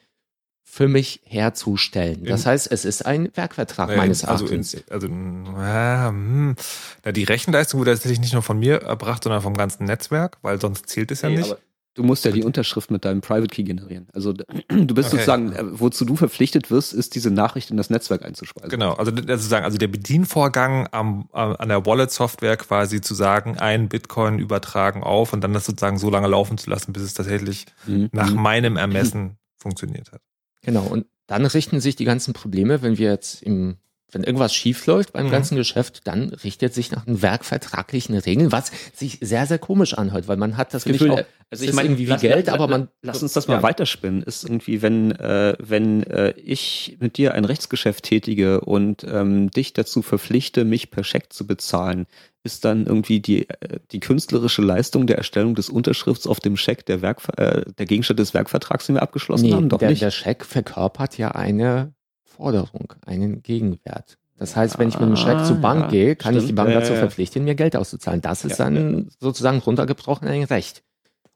[0.63, 2.25] für mich herzustellen.
[2.25, 4.75] Das In- heißt, es ist ein Werkvertrag Naja, meines also, Erachtens.
[4.75, 6.55] in, also äh, hm.
[7.03, 10.61] Na, die Rechenleistung wurde tatsächlich nicht nur von mir erbracht, sondern vom ganzen Netzwerk, weil
[10.61, 11.55] sonst zählt es ja Nee, nicht.
[11.99, 14.07] Du musst ja die Unterschrift mit deinem Private Key generieren.
[14.13, 14.31] Also
[14.69, 15.17] du bist Okay.
[15.17, 18.69] sozusagen, äh, wozu du verpflichtet wirst, ist diese Nachricht in das Netzwerk einzuspeisen.
[18.69, 24.39] Genau, also sozusagen, also der Bedienvorgang am, an der Wallet-Software quasi zu sagen, ein Bitcoin
[24.39, 28.07] übertragen auf und dann das sozusagen so lange laufen zu lassen, bis es tatsächlich Mhm.
[28.13, 28.41] nach Mhm.
[28.41, 30.21] meinem Ermessen funktioniert hat.
[30.61, 30.83] Genau.
[30.85, 33.75] Und dann richten sich die ganzen Probleme, wenn wir jetzt im
[34.11, 35.31] wenn irgendwas schief läuft beim Mhm.
[35.31, 40.27] ganzen Geschäft, dann richtet sich nach den werkvertraglichen Regeln, was sich sehr, sehr komisch anhört,
[40.27, 41.21] weil man hat das ich Gefühl, auch.
[41.51, 42.89] Also ich meine, irgendwie wie lass- Geld, la- aber man.
[43.01, 43.63] Lass uns das mal ja.
[43.63, 44.21] weiterspinnen.
[44.21, 49.73] Ist irgendwie, wenn, äh, wenn äh, ich mit dir ein Rechtsgeschäft tätige und ähm, dich
[49.73, 52.05] dazu verpflichte, mich per Scheck zu bezahlen,
[52.43, 56.85] ist dann irgendwie die, äh, die künstlerische Leistung der Erstellung des Unterschrifts auf dem Scheck
[56.85, 59.69] der, Werk, äh, der Gegenstand des Werkvertrags, den wir abgeschlossen Nee, haben?
[59.69, 60.03] Doch der, nicht.
[60.03, 61.93] der Scheck verkörpert ja eine
[62.39, 64.17] Forderung, einen Gegenwert.
[64.37, 66.45] Das heißt, wenn ich mit dem Scheck zur Ah, Bank ja, gehe, kann ich die
[66.45, 66.55] stimmt.
[66.55, 68.21] Bank dazu verpflichten, mir Geld auszuzahlen.
[68.21, 70.83] Das ist dann sozusagen runtergebrochen ein Recht.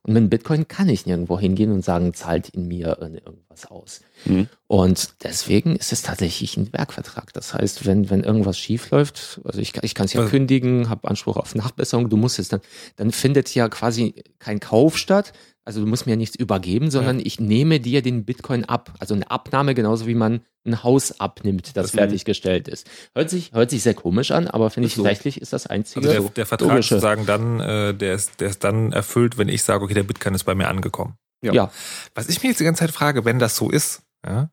[0.06, 4.00] Und mit Bitcoin kann ich nirgendwo hingehen und sagen, zahlt in mir irgendwas aus.
[4.24, 4.48] Hm.
[4.74, 7.32] Und deswegen ist es tatsächlich ein Werkvertrag.
[7.32, 10.88] Das heißt, wenn, wenn irgendwas schief läuft, also ich, ich kann es ja Also- kündigen,
[10.88, 12.60] habe Anspruch auf Nachbesserung, du musst es dann,
[12.96, 15.32] dann findet ja quasi kein Kauf statt.
[15.64, 18.92] Also du musst mir nichts übergeben, sondern ich nehme dir den Bitcoin ab.
[18.98, 22.88] Also eine Abnahme, genauso wie man ein Haus abnimmt, das, Das- fertiggestellt ist.
[23.14, 25.02] Hört sich, hört sich sehr komisch an, aber finde ich so.
[25.02, 26.08] rechtlich ist das einzige.
[26.08, 26.96] Also der, der Vertrag logische.
[26.96, 30.34] sozusagen dann, äh, der ist, der ist dann erfüllt, wenn ich sage, okay, der Bitcoin
[30.34, 31.14] ist bei mir angekommen.
[31.44, 31.52] Ja.
[31.52, 31.70] ja.
[32.16, 34.50] Was ich mir jetzt die ganze Zeit frage, wenn das so ist, ja,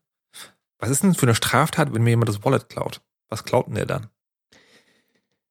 [0.82, 3.00] was ist denn für eine Straftat, wenn mir jemand das Wallet klaut?
[3.28, 4.08] Was klaut denn der dann?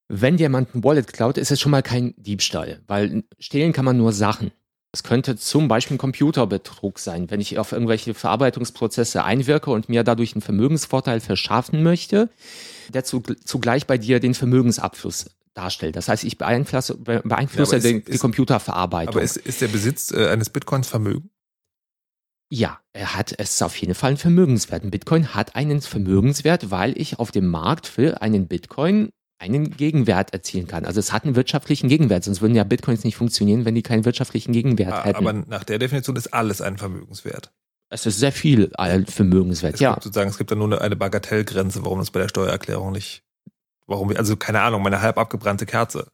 [0.10, 3.98] Wenn jemand ein Wallet klaut, ist es schon mal kein Diebstahl, weil stehlen kann man
[3.98, 4.52] nur Sachen.
[4.92, 10.04] Es könnte zum Beispiel ein Computerbetrug sein, wenn ich auf irgendwelche Verarbeitungsprozesse einwirke und mir
[10.04, 12.30] dadurch einen Vermögensvorteil verschaffen möchte,
[12.90, 15.96] der zu, zugleich bei dir den Vermögensabfluss darstellt.
[15.96, 19.16] Das heißt, ich beeinflusse, beeinflusse Ja, ist- den, die ist- Computerverarbeitung.
[19.16, 21.30] Aber ist, ist der Besitz äh, eines Bitcoins Vermögen?
[22.54, 24.84] Ja, er hat es ist auf jeden Fall ein Vermögenswert.
[24.84, 30.34] Ein Bitcoin hat einen Vermögenswert, weil ich auf dem Markt für einen Bitcoin einen Gegenwert
[30.34, 30.84] erzielen kann.
[30.86, 34.04] Also es hat einen wirtschaftlichen Gegenwert, sonst würden ja Bitcoins nicht funktionieren, wenn die keinen
[34.04, 35.16] wirtschaftlichen Gegenwert Ah, hätten.
[35.16, 37.52] Aber nach der Definition ist alles ein Vermögenswert.
[37.90, 39.92] es ist sehr viel äh, Vermögenswert, Es ja.
[39.94, 43.24] gibt sozusagen, es gibt da nur eine, Bagatellgrenze, warum das bei der Steuererklärung nicht,
[43.88, 46.08] warum, also keine Ahnung, meine halb abgebrannte Kerze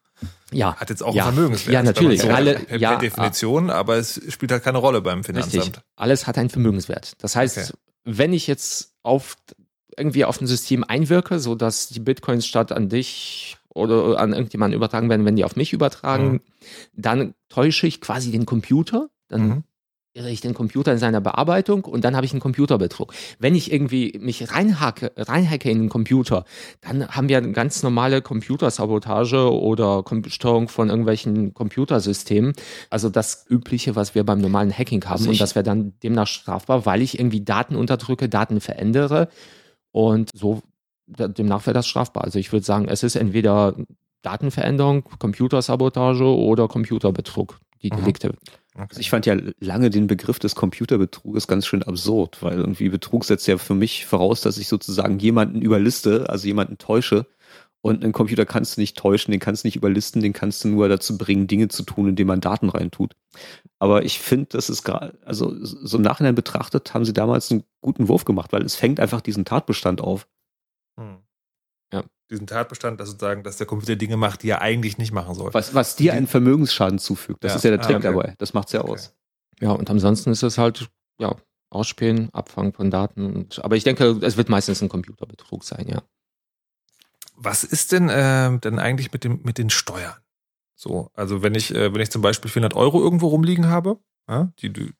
[0.52, 1.26] Ja, hat jetzt auch Ja.
[1.26, 1.74] einen Vermögenswert.
[1.74, 2.22] Ja, natürlich.
[2.22, 5.34] So- Alle- per, ja, per Definition, aber es spielt halt keine Rolle beim richtig.
[5.50, 5.80] Finanzamt.
[5.96, 7.12] Alles hat einen Vermögenswert.
[7.22, 7.72] Das heißt, Okay.
[8.04, 9.36] wenn ich jetzt auf
[9.96, 14.76] irgendwie auf ein System einwirke, so dass die Bitcoins statt an dich oder an irgendjemanden
[14.76, 16.40] übertragen werden, wenn die auf mich übertragen, Mhm.
[16.94, 19.64] dann täusche ich quasi den Computer, dann Mhm.
[20.26, 23.12] Ich den Computer in seiner Bearbeitung und dann habe ich einen Computerbetrug.
[23.38, 26.44] Wenn ich irgendwie mich reinhacke, reinhacke in den Computer,
[26.80, 32.52] dann haben wir eine ganz normale Computersabotage oder Steuerung von irgendwelchen Computersystemen.
[32.90, 35.12] Also das Übliche, was wir beim normalen Hacking haben.
[35.12, 39.28] Also und das wäre dann demnach strafbar, weil ich irgendwie Daten unterdrücke, Daten verändere.
[39.92, 40.62] Und so,
[41.06, 42.24] demnach wäre das strafbar.
[42.24, 43.74] Also ich würde sagen, es ist entweder
[44.22, 48.34] Datenveränderung, Computersabotage oder Computerbetrug, die Mhm.
[48.78, 48.92] Delikte.
[48.94, 53.24] Also ich fand ja lange den Begriff des Computerbetruges ganz schön absurd, weil irgendwie Betrug
[53.24, 57.26] setzt ja für mich voraus, dass ich sozusagen jemanden überliste, also jemanden täusche.
[57.80, 60.68] Und einen Computer kannst du nicht täuschen, den kannst du nicht überlisten, den kannst du
[60.68, 63.14] nur dazu bringen, Dinge zu tun, indem man Daten reintut.
[63.78, 67.62] Aber ich finde, das ist gerade, also so im Nachhinein betrachtet, haben sie damals einen
[67.80, 70.26] guten Wurf gemacht, weil es fängt einfach diesen Tatbestand auf.
[70.98, 71.18] Hm.
[71.92, 72.04] Ja.
[72.30, 75.52] Diesen Tatbestand, dass sozusagen, dass der Computer Dinge macht, die er eigentlich nicht machen soll.
[75.54, 77.42] Was, was dir einen Vermögensschaden zufügt.
[77.42, 77.56] Das Ja.
[77.56, 78.02] ist ja der Ah, Trick okay.
[78.04, 78.34] dabei.
[78.38, 78.90] Das macht's ja Okay.
[78.92, 79.14] aus.
[79.60, 81.34] Ja, und ansonsten ist es halt, ja,
[81.70, 83.34] Ausspähen, Abfangen von Daten.
[83.34, 86.02] Und, aber ich denke, es wird meistens ein Computerbetrug sein, ja.
[87.40, 90.16] Was ist denn ähm, denn eigentlich mit dem mit den Steuern?
[90.74, 94.50] So, also wenn ich äh, wenn ich zum Beispiel 400 Euro irgendwo rumliegen habe, ja,
[94.58, 94.92] die die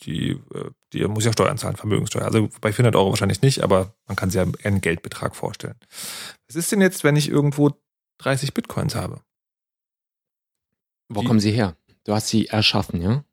[0.00, 2.24] die, äh, die muss ja Steuern zahlen, Vermögenssteuer.
[2.24, 5.76] Also bei 400 Euro wahrscheinlich nicht, aber man kann sich ja einen Geldbetrag vorstellen.
[6.46, 7.72] Was ist denn jetzt, wenn ich irgendwo
[8.18, 9.20] 30 Bitcoins habe?
[11.08, 11.76] Wo Die- kommen sie her?
[12.04, 13.24] Du hast sie erschaffen, ja?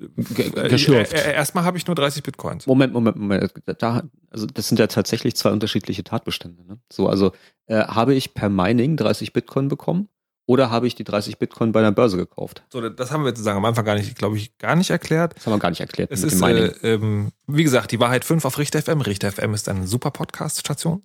[0.00, 1.12] Äh, geschürft.
[1.12, 2.66] äh, äh, Erstmal habe ich nur 30 Bitcoins.
[2.66, 3.52] Moment, Moment, Moment.
[3.78, 6.64] Da, also das sind ja tatsächlich zwei unterschiedliche Tatbestände.
[6.64, 6.78] Ne?
[6.90, 7.32] So, also
[7.66, 10.08] äh, habe ich per Mining 30 Bitcoin bekommen
[10.46, 12.64] oder habe ich die 30 Bitcoin bei einer Börse gekauft?
[12.70, 15.36] So, das haben wir sozusagen am Anfang gar nicht, glaube ich, gar nicht erklärt.
[15.36, 18.44] Das haben wir gar nicht erklärt Es ist, äh, ähm, wie gesagt, die Wahrheit 5
[18.44, 19.00] auf Richter FM.
[19.00, 21.02] Richter FM ist eine super Podcast-Station.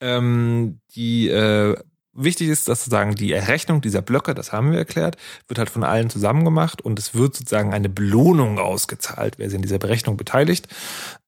[0.00, 1.76] Ähm, die äh,
[2.12, 5.16] wichtig ist, dass sozusagen die Errechnung dieser Blöcke, das haben wir erklärt,
[5.48, 9.38] wird halt von allen zusammen gemacht und es wird sozusagen eine Belohnung ausgezahlt.
[9.38, 10.68] Wer sich in dieser Berechnung beteiligt,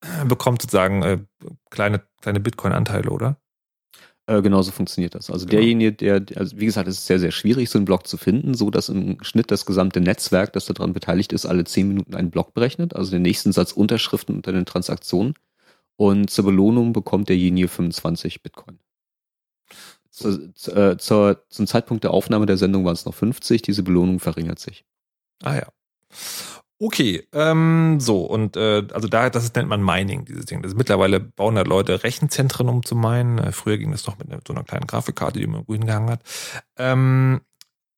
[0.01, 1.19] äh, bekommt sozusagen äh,
[1.71, 3.37] kleine, kleine Bitcoin-Anteile, oder?
[4.33, 5.31] Äh, genauso funktioniert das.
[5.31, 5.61] Also Genau.
[5.61, 8.55] derjenige, der, also wie gesagt, es ist sehr, sehr schwierig, so einen Block zu finden,
[8.55, 12.31] so dass im Schnitt das gesamte Netzwerk, das daran beteiligt ist, alle 10 Minuten einen
[12.31, 15.35] Block berechnet, also den nächsten Satz Unterschriften unter den Transaktionen.
[15.97, 18.79] Und zur Belohnung bekommt derjenige 25 Bitcoin.
[20.11, 23.83] Zu, zu, äh, zur, zum Zeitpunkt der Aufnahme der Sendung waren es noch 50, diese
[23.83, 24.87] Belohnung verringert sich.
[25.43, 25.67] Ah ja.
[26.85, 30.63] Okay, ähm, so und äh, also da das nennt man Mining dieses Ding.
[30.63, 33.39] Das mittlerweile bauen da Leute Rechenzentren um zu meinen.
[33.39, 36.23] Äh, früher ging das noch mit so einer kleinen Grafikkarte, die man irgendwo hingehangen hat.
[36.77, 37.41] Ähm,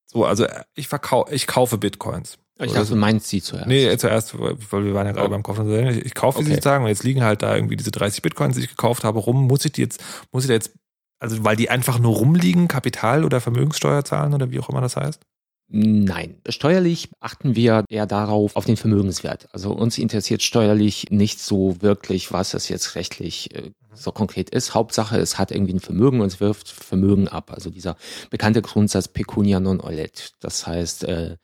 [0.06, 2.36] so, also ich verkaufe, ich kaufe Bitcoins.
[2.58, 3.66] Ich dachte, du meinst sie zuerst.
[3.66, 5.30] Nee, zuerst, weil wir waren ja gerade Oh.
[5.30, 5.66] beim Kaufen.
[6.04, 6.54] Ich kaufe sie Okay.
[6.56, 9.46] sozusagen und jetzt liegen halt da irgendwie diese 30 Bitcoins, die ich gekauft habe, rum.
[9.46, 10.72] Muss ich die jetzt, muss ich da jetzt,
[11.20, 14.94] also weil die einfach nur rumliegen, Kapital- oder Vermögenssteuer zahlen oder wie auch immer das
[14.96, 15.20] heißt?
[15.68, 19.48] Nein, steuerlich achten wir eher darauf, auf den Vermögenswert.
[19.52, 24.74] Also uns interessiert steuerlich nicht so wirklich, was es jetzt rechtlich äh, so konkret ist.
[24.74, 27.50] Hauptsache, es hat irgendwie ein Vermögen und es wirft Vermögen ab.
[27.50, 27.96] Also dieser
[28.30, 30.32] bekannte Grundsatz Pecunia non olet.
[30.40, 31.36] Das heißt, äh,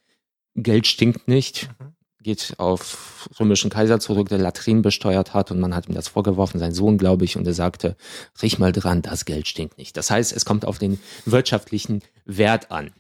[0.55, 1.95] Geld stinkt nicht, Mhm.
[2.23, 6.59] Geht auf römischen Kaiser zurück, der Latrin besteuert hat und man hat ihm das vorgeworfen,
[6.59, 7.97] sein Sohn, glaube ich, und er sagte,
[8.43, 9.97] riech mal dran, das Geld stinkt nicht.
[9.97, 12.93] Das heißt, es kommt auf den wirtschaftlichen Wert an.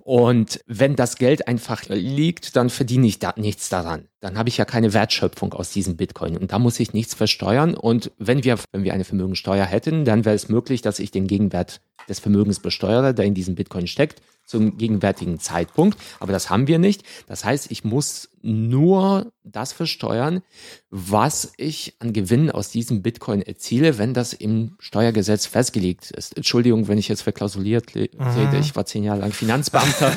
[0.00, 4.08] Und wenn das Geld einfach liegt, dann verdiene ich da nichts daran.
[4.20, 7.74] Dann habe ich ja keine Wertschöpfung aus diesem Bitcoin und da muss ich nichts versteuern.
[7.74, 11.26] Und wenn wir, wenn wir eine Vermögensteuer hätten, dann wäre es möglich, dass ich den
[11.26, 15.98] Gegenwert des Vermögens besteuere, der in diesem Bitcoin steckt, zum gegenwärtigen Zeitpunkt.
[16.20, 17.02] Aber das haben wir nicht.
[17.26, 20.42] Das heißt, ich muss nur das versteuern,
[20.90, 26.36] was ich an Gewinn aus diesem Bitcoin erziele, wenn das im Steuergesetz festgelegt ist.
[26.36, 28.58] Entschuldigung, wenn ich jetzt verklausuliert le- rede.
[28.58, 30.12] Ich war zehn Jahre lang Finanzbeamter.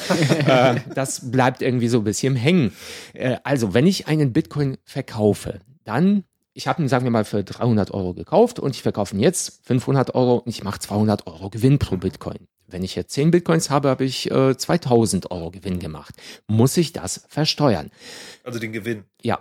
[0.75, 2.71] äh, das bleibt irgendwie so ein bisschen hängen.
[3.13, 6.23] Äh, also, wenn ich einen Bitcoin verkaufe, dann
[6.53, 9.65] ich habe ihn, sagen wir mal, für 300 Euro gekauft und ich verkaufe ihn jetzt
[9.65, 12.47] 500 Euro und ich mache 200 Euro Gewinn pro Bitcoin.
[12.71, 16.15] Wenn ich jetzt 10 Bitcoins habe, habe ich äh, 2000 Euro Gewinn gemacht.
[16.47, 17.91] Muss ich das versteuern?
[18.43, 19.03] Also den Gewinn.
[19.21, 19.39] Ja,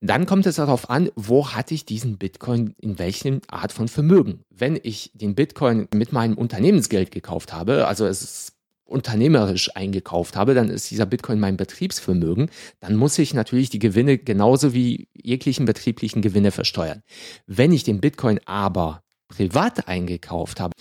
[0.00, 4.44] dann kommt es darauf an, wo hatte ich diesen Bitcoin in welchen Art von Vermögen.
[4.50, 8.58] Wenn ich den Bitcoin mit meinem Unternehmensgeld gekauft habe, also es ist
[8.88, 12.50] unternehmerisch eingekauft habe, dann ist dieser Bitcoin mein Betriebsvermögen,
[12.80, 17.02] dann muss ich natürlich die Gewinne genauso wie jeglichen betrieblichen Gewinne versteuern.
[17.46, 20.72] Wenn ich den Bitcoin aber privat eingekauft habe,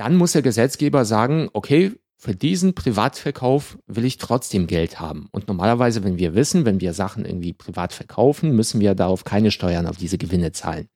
[0.00, 5.28] dann muss der Gesetzgeber sagen, okay, für diesen Privatverkauf will ich trotzdem Geld haben.
[5.30, 9.50] Und normalerweise, wenn wir wissen, wenn wir Sachen irgendwie privat verkaufen, müssen wir darauf keine
[9.50, 10.88] Steuern auf diese Gewinne zahlen.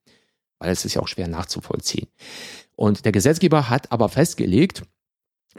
[0.58, 2.08] Weil es ist ja auch schwer nachzuvollziehen.
[2.76, 4.84] Und der Gesetzgeber hat aber festgelegt,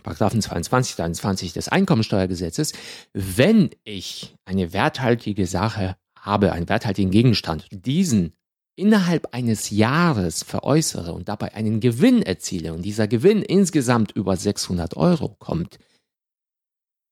[0.01, 2.73] Paragraphen 22, 23 des Einkommensteuergesetzes,
[3.13, 8.33] wenn ich eine werthaltige Sache habe, einen werthaltigen Gegenstand, diesen
[8.75, 14.97] innerhalb eines Jahres veräußere und dabei einen Gewinn erziele und dieser Gewinn insgesamt über 600
[14.97, 15.79] Euro kommt,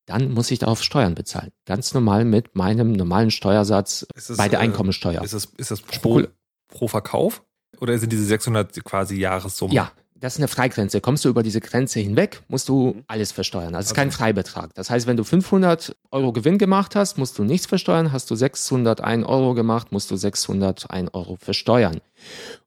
[0.06, 1.52] dann muss ich darauf Steuern bezahlen.
[1.66, 5.24] Ganz normal mit meinem normalen Steuersatz Ist es, bei der äh, Einkommensteuer.
[5.24, 6.24] Ist das, ist das pro,
[6.68, 7.44] pro Verkauf?
[7.80, 9.74] Oder sind diese 600 quasi Jahressumme?
[9.74, 9.92] Ja,
[10.24, 11.02] das ist eine Freigrenze.
[11.02, 13.76] Kommst du über diese Grenze hinweg, musst du alles versteuern.
[13.76, 14.16] Also es ist kein Okay.
[14.16, 14.74] Freibetrag.
[14.74, 18.14] Das heißt, wenn du 500 Euro Gewinn gemacht hast, musst du nichts versteuern.
[18.14, 22.00] Hast du 601 Euro gemacht, musst du 601 Euro versteuern.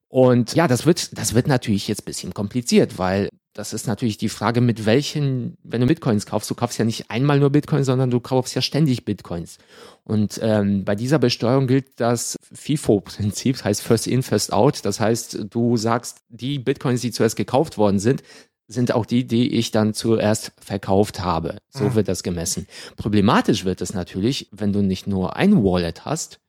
[0.07, 3.27] Und ja, das wird, das wird natürlich jetzt ein bisschen kompliziert, weil
[3.57, 7.09] das ist natürlich die Frage, mit welchen, wenn du Bitcoins kaufst, du kaufst ja nicht
[7.09, 9.57] einmal nur Bitcoins, sondern du kaufst ja ständig Bitcoins.
[10.03, 14.85] Und ähm, bei dieser Besteuerung gilt das FIFO-Prinzip, das heißt First In, First Out.
[14.85, 18.21] Das heißt, du sagst, die Bitcoins, die zuerst gekauft worden sind,
[18.67, 21.57] sind auch die, die ich dann zuerst verkauft habe.
[21.69, 21.95] So Mhm.
[21.95, 22.67] wird das gemessen.
[22.95, 26.39] Problematisch wird es natürlich, wenn du nicht nur ein Wallet hast,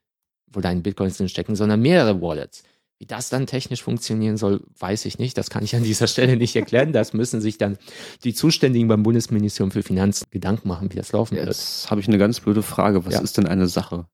[0.51, 2.63] wo deine Bitcoins drin stecken, sondern mehrere Wallets.
[2.99, 5.37] Wie das dann technisch funktionieren soll, weiß ich nicht.
[5.37, 6.91] Das kann ich an dieser Stelle nicht erklären.
[6.91, 7.77] Das müssen sich dann
[8.25, 11.47] die Zuständigen beim Bundesministerium für Finanzen Gedanken machen, wie das laufen wird.
[11.47, 13.05] Jetzt habe ich eine ganz blöde Frage.
[13.05, 13.21] Was Ja.
[13.21, 14.05] ist denn eine Sache?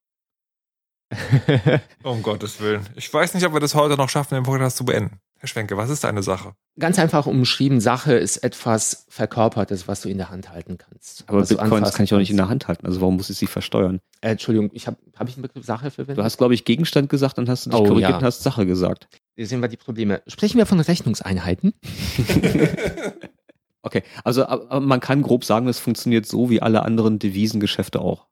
[2.03, 2.87] Um Gottes Willen.
[2.95, 5.19] Ich weiß nicht, ob wir das heute noch schaffen, den Podcast zu beenden.
[5.45, 6.55] Herr Schwenke, was ist eine Sache?
[6.79, 11.23] Ganz einfach umschrieben, Sache ist etwas Verkörpertes, was du in der Hand halten kannst.
[11.27, 12.87] Aber Bitcoins kann ich auch nicht in der Hand halten.
[12.87, 13.99] Also warum muss ich sie versteuern?
[14.21, 16.17] Äh, Entschuldigung, ich habe hab ich einen Begriff Sache verwendet?
[16.17, 18.17] Du hast, glaube ich, Gegenstand gesagt und hast dich Oh, korrigiert ja.
[18.17, 19.07] und hast Sache gesagt.
[19.35, 20.23] Hier sehen wir die Probleme.
[20.25, 21.75] Sprechen wir von Rechnungseinheiten?
[23.83, 24.47] Okay, also
[24.81, 28.25] man kann grob sagen, es funktioniert so wie alle anderen Devisengeschäfte auch.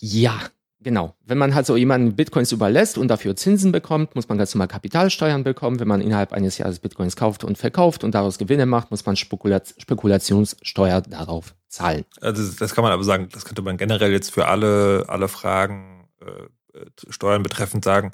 [0.00, 0.38] Ja,
[0.80, 1.14] genau.
[1.24, 4.68] Wenn man halt so jemanden Bitcoins überlässt und dafür Zinsen bekommt, muss man ganz normal
[4.68, 5.80] Kapitalsteuern bekommen.
[5.80, 9.16] Wenn man innerhalb eines Jahres Bitcoins kauft und verkauft und daraus Gewinne macht, muss man
[9.16, 12.04] Spekulat Spekulationssteuer darauf zahlen.
[12.20, 16.08] Also das- kann man aber sagen, das könnte man generell jetzt für alle, alle Fragen
[16.20, 18.12] äh, äh, Steuern betreffend sagen,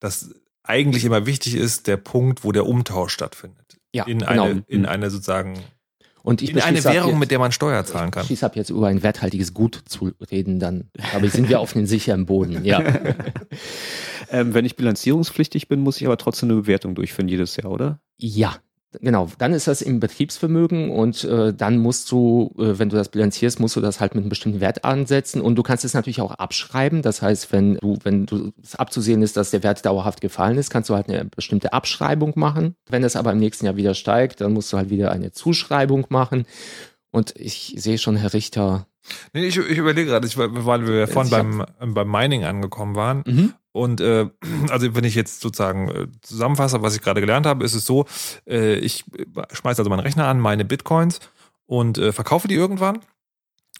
[0.00, 3.78] dass eigentlich immer wichtig ist der Punkt, wo der Umtausch stattfindet.
[3.92, 4.44] Ja, in genau.
[4.44, 5.58] eine, in eine sozusagen,
[6.26, 8.26] Und ich in eine Währung, jetzt- mit der man Steuer zahlen kann.
[8.28, 11.86] Ich ab jetzt über ein werthaltiges Gut zu reden, dann aber sind wir auf einem
[11.86, 12.64] sicheren Boden.
[12.64, 12.82] Ja,
[14.30, 18.00] Ähm, wenn ich bilanzierungspflichtig bin, muss ich aber trotzdem eine Bewertung durchführen jedes Jahr, oder?
[18.18, 18.56] ja.
[19.00, 23.10] Genau, dann ist das im Betriebsvermögen und äh, dann musst du, äh, wenn du das
[23.10, 26.20] bilanzierst, musst du das halt mit einem bestimmten Wert ansetzen und du kannst es natürlich
[26.20, 27.02] auch abschreiben.
[27.02, 30.70] Das heißt, wenn du, wenn du es abzusehen ist, dass der Wert dauerhaft gefallen ist,
[30.70, 32.76] kannst du halt eine bestimmte Abschreibung machen.
[32.88, 36.06] Wenn es aber im nächsten Jahr wieder steigt, dann musst du halt wieder eine Zuschreibung
[36.08, 36.46] machen.
[37.10, 38.86] Und ich sehe schon, Herr Richter.
[39.32, 43.22] Nee, ich, ich überlege gerade, weil wir vorhin beim, beim Mining angekommen waren.
[43.26, 43.54] Mhm.
[43.72, 44.28] Und äh,
[44.70, 48.06] also wenn ich jetzt sozusagen äh, zusammenfasse, was ich gerade gelernt habe, ist es so,
[48.46, 49.04] äh, ich
[49.52, 51.20] schmeiße also meinen Rechner an, meine Bitcoins
[51.66, 53.00] und äh, verkaufe die irgendwann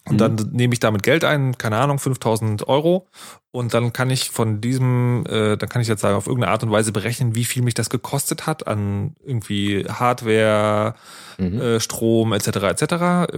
[0.07, 0.17] und mhm.
[0.17, 3.07] dann nehme ich damit Geld ein, keine Ahnung, 5000 Euro.
[3.51, 6.63] Und dann kann ich von diesem, äh, dann kann ich jetzt sagen, auf irgendeine Art
[6.63, 10.95] und Weise berechnen, wie viel mich das gekostet hat an irgendwie Hardware,
[11.37, 11.59] mhm.
[11.59, 12.47] äh, Strom etc.
[12.47, 13.33] etc.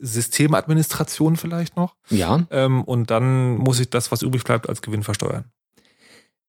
[0.00, 1.94] Systemadministration vielleicht noch.
[2.10, 2.46] Ja.
[2.50, 5.44] Ähm, und dann muss ich das, was übrig bleibt, als Gewinn versteuern.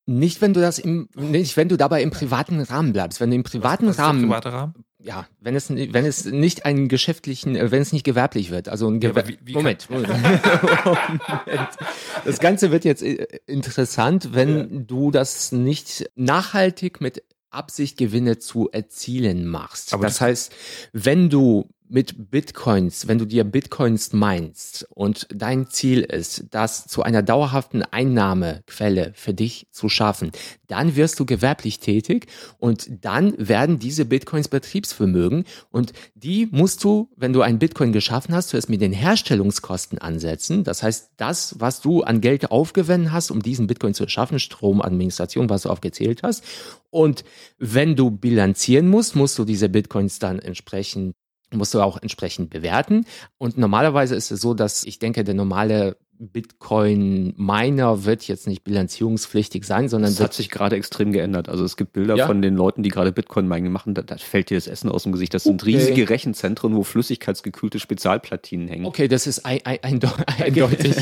[0.10, 3.20] Nicht, wenn du das im, nicht, wenn du dabei im privaten Rahmen bleibst.
[3.20, 7.56] Wenn du im privaten Rahmen, private Rahmen, ja, wenn es, wenn es nicht einen geschäftlichen,
[7.56, 10.10] äh, wenn es nicht gewerblich wird, also ein Gewer ja, wie, wie Moment, Moment.
[10.10, 11.70] Moment.
[12.26, 14.66] Das Ganze wird jetzt äh, interessant, wenn ja.
[14.66, 19.94] du das nicht nachhaltig mit Absicht Gewinne zu erzielen machst.
[19.94, 20.54] Aber das heißt,
[20.94, 27.04] wenn du mit Bitcoins, wenn du dir Bitcoins meinst und dein Ziel ist, das zu
[27.04, 30.32] einer dauerhaften Einnahmequelle für dich zu schaffen,
[30.68, 32.28] dann wirst du gewerblich tätig
[32.58, 38.36] und dann werden diese Bitcoins Betriebsvermögen und die musst du, wenn du ein Bitcoin geschaffen
[38.36, 40.64] hast, zuerst mit den Herstellungskosten ansetzen.
[40.64, 44.82] Das heißt, das, was du an Geld aufgewendet hast, um diesen Bitcoin zu erschaffen, Strom,
[44.82, 46.44] Administration, was du aufgezählt hast.
[46.90, 47.24] Und
[47.58, 51.16] wenn du bilanzieren musst, musst du diese Bitcoins dann entsprechend
[51.54, 53.06] musst du auch entsprechend bewerten.
[53.38, 59.66] Und normalerweise ist es so, dass ich denke, der normale Bitcoin-Miner wird jetzt nicht bilanzierungspflichtig
[59.66, 61.48] sein, sondern das hat sich gerade extrem geändert.
[61.48, 62.26] Also es gibt Bilder ja?
[62.26, 65.12] von den Leuten, die gerade Bitcoin-Mining machen, da, da, fällt dir das Essen aus dem
[65.12, 65.34] Gesicht.
[65.34, 65.76] Das sind okay.
[65.76, 68.86] riesige Rechenzentren, wo flüssigkeitsgekühlte Spezialplatinen hängen.
[68.86, 70.00] Okay, das ist ein, ein, ein,
[70.40, 70.96] eindeutig.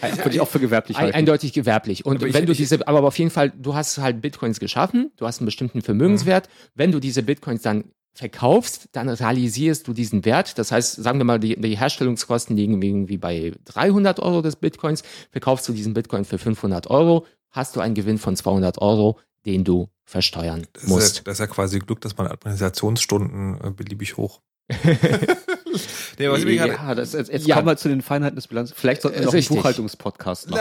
[0.00, 1.14] Würde ich auch für gewerblich halten.
[1.14, 2.04] Eindeutig gewerblich.
[2.04, 5.12] Und aber wenn ich, du diese, aber auf jeden Fall, du hast halt Bitcoins geschaffen,
[5.16, 6.48] du hast einen bestimmten Vermögenswert.
[6.48, 6.70] Mhm.
[6.74, 7.84] Wenn du diese Bitcoins dann
[8.14, 10.58] verkaufst, dann realisierst du diesen Wert.
[10.58, 15.02] Das heißt, sagen wir mal, die, die Herstellungskosten liegen irgendwie bei 300 Euro des Bitcoins.
[15.30, 19.64] Verkaufst du diesen Bitcoin für 500 Euro, hast du einen Gewinn von 200 Euro, den
[19.64, 21.06] du versteuern das musst.
[21.06, 24.40] Ist ja, das ist ja quasi Glück, dass man Administrationsstunden äh, beliebig hoch
[26.18, 27.56] nee, was ich ja, das, jetzt, jetzt ja.
[27.56, 28.72] kommen wir zu den Feinheiten des Bilanz.
[28.74, 30.60] Vielleicht sollten wir noch einen Buchhaltungspodcast machen.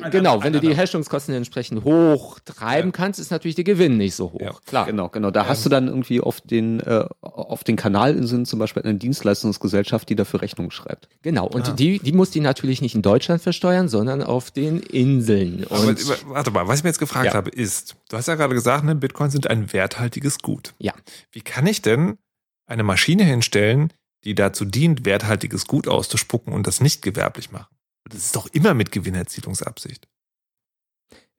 [0.00, 2.92] Na, genau, wenn du die Herstellungskosten entsprechend hoch treiben ja.
[2.92, 4.40] kannst, ist natürlich der Gewinn nicht so hoch.
[4.40, 4.52] Ja.
[4.66, 4.86] Klar.
[4.86, 5.30] Genau, genau.
[5.30, 10.08] Da hast du dann irgendwie auf den, äh, auf den Kanalinseln zum Beispiel eine Dienstleistungsgesellschaft,
[10.08, 11.08] die dafür Rechnung schreibt.
[11.22, 11.72] Genau, und ah.
[11.72, 15.66] die, die muss die natürlich nicht in Deutschland versteuern, sondern auf den Inseln.
[15.70, 15.94] Aber,
[16.26, 18.94] warte mal, was ich mir jetzt gefragt habe, ist, du hast ja gerade gesagt, ne,
[18.94, 20.74] Bitcoin sind ein werthaltiges Gut.
[20.78, 20.92] Ja.
[21.30, 22.18] Wie kann ich denn
[22.72, 23.92] eine Maschine hinstellen,
[24.24, 27.74] die dazu dient, werthaltiges Gut auszuspucken und das nicht gewerblich machen.
[28.04, 30.08] Das ist doch immer mit Gewinnerzielungsabsicht.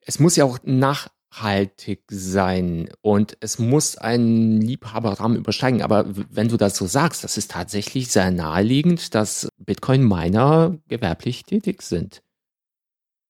[0.06, 5.82] Es muss ja auch nachhaltig sein und es muss einen Liebhaberrahmen übersteigen.
[5.82, 11.82] Aber wenn du das so sagst, das ist tatsächlich sehr naheliegend, dass Bitcoin-Miner gewerblich tätig
[11.82, 12.22] sind.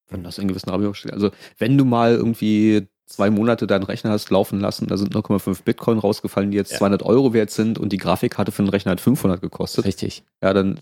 [0.10, 1.14] Wenn das in gewissen Rahmen übersteigt.
[1.14, 5.64] Also wenn du mal irgendwie zwei Monate deinen Rechner hast laufen lassen, da sind 0,5
[5.64, 6.80] Bitcoin rausgefallen, die jetzt ja.
[6.80, 9.86] 200 Euro wert sind und die Grafikkarte für den Rechner hat 500 gekostet.
[9.86, 10.24] Richtig.
[10.42, 10.80] Ja, dann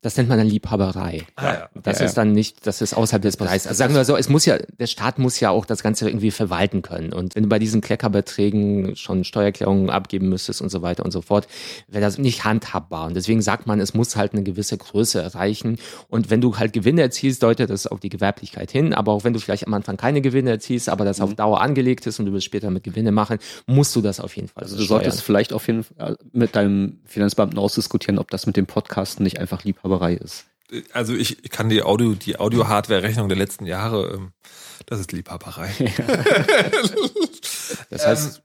[0.00, 1.26] das nennt man dann Liebhaberei.
[1.34, 1.68] Ah, ja.
[1.82, 3.66] Das ja, ist dann nicht, das ist außerhalb des Preises.
[3.66, 6.30] Also sagen wir so, es muss ja, der Staat muss ja auch das Ganze irgendwie
[6.30, 7.12] verwalten können.
[7.12, 11.20] Und wenn du bei diesen Kleckerbeträgen schon Steuererklärungen abgeben müsstest und so weiter und so
[11.20, 11.48] fort,
[11.88, 13.06] wäre das nicht handhabbar.
[13.06, 15.78] Und deswegen sagt man, es muss halt eine gewisse Größe erreichen.
[16.08, 18.94] Und wenn du halt Gewinne erzielst, deutet das auf die Gewerblichkeit hin.
[18.94, 21.24] Aber auch wenn du vielleicht am Anfang keine Gewinne erzielst, aber das mhm.
[21.24, 24.36] auf Dauer angelegt ist und du willst später mit Gewinne machen, musst du das auf
[24.36, 24.62] jeden Fall.
[24.62, 25.02] Also du steuern.
[25.02, 29.40] solltest vielleicht auf jeden Fall mit deinem Finanzbeamten ausdiskutieren, ob das mit dem Podcasten nicht
[29.40, 30.46] einfach Liebhaberei ist.
[30.92, 34.32] Also ich kann die Audio, die Audio-Hardware-Rechnung der letzten Jahre, ähm,
[34.86, 35.70] das ist Liebhaberei.
[37.90, 38.42] das heißt, ähm,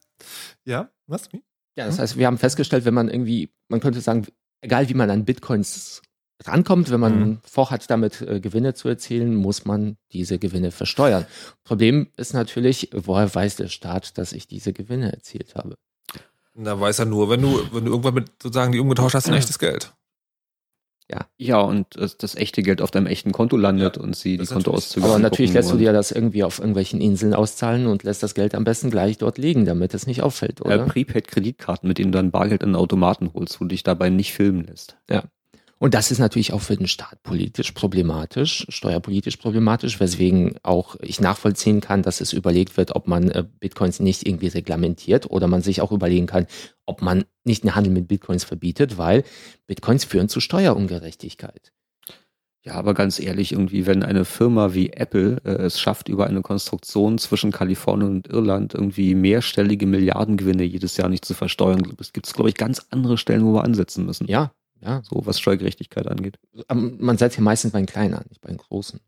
[0.65, 1.33] ja, was?
[1.33, 1.43] Wie?
[1.75, 4.27] Ja, das heißt, wir haben festgestellt, wenn man irgendwie, man könnte sagen,
[4.61, 6.01] egal wie man an Bitcoins
[6.45, 7.39] rankommt, wenn man mhm.
[7.43, 11.25] vorhat, damit äh, Gewinne zu erzielen, muss man diese Gewinne versteuern.
[11.63, 15.75] Problem ist natürlich, woher weiß der Staat, dass ich diese Gewinne erzielt habe?
[16.53, 19.33] Na, weiß er nur, wenn du, wenn du irgendwann mit sozusagen die umgetauscht hast in
[19.33, 19.93] echtes Geld.
[21.13, 21.27] Ja.
[21.37, 24.45] Ja, und das, das, echte Geld auf deinem echten Konto landet ja, und sie die
[24.45, 25.05] Kontoauszüge.
[25.05, 28.55] Aber natürlich lässt du dir das irgendwie auf irgendwelchen Inseln auszahlen und lässt das Geld
[28.55, 30.77] am besten gleich dort liegen, damit es nicht auffällt, oder?
[30.77, 34.09] Ja, Prepaid-Kreditkarten, mit denen du dann Bargeld in den Automaten holst, wo du dich dabei
[34.09, 34.97] nicht filmen lässt.
[35.07, 35.23] Ja.
[35.79, 41.19] Und das ist natürlich auch für den Staat politisch problematisch, steuerpolitisch problematisch, weswegen auch ich
[41.19, 45.61] nachvollziehen kann, dass es überlegt wird, ob man äh, Bitcoins nicht irgendwie reglementiert oder man
[45.61, 46.47] sich auch überlegen kann,
[46.85, 49.23] ob man nicht den Handel mit Bitcoins verbietet, weil
[49.67, 51.73] Bitcoins führen zu Steuerungerechtigkeit.
[52.65, 56.41] Ja, aber ganz ehrlich, irgendwie, wenn eine Firma wie Apple äh, es schafft, über eine
[56.41, 62.33] Konstruktion zwischen Kalifornien und Irland irgendwie mehrstellige Milliardengewinne jedes Jahr nicht zu versteuern, gibt es,
[62.33, 64.29] glaube ich, ganz andere Stellen, wo wir ansetzen müssen.
[64.29, 64.53] Ja,
[64.83, 65.01] ja.
[65.03, 66.37] So was Steuergerechtigkeit angeht.
[66.73, 68.99] Man setzt ja meistens bei den Kleinen an, nicht bei den Großen.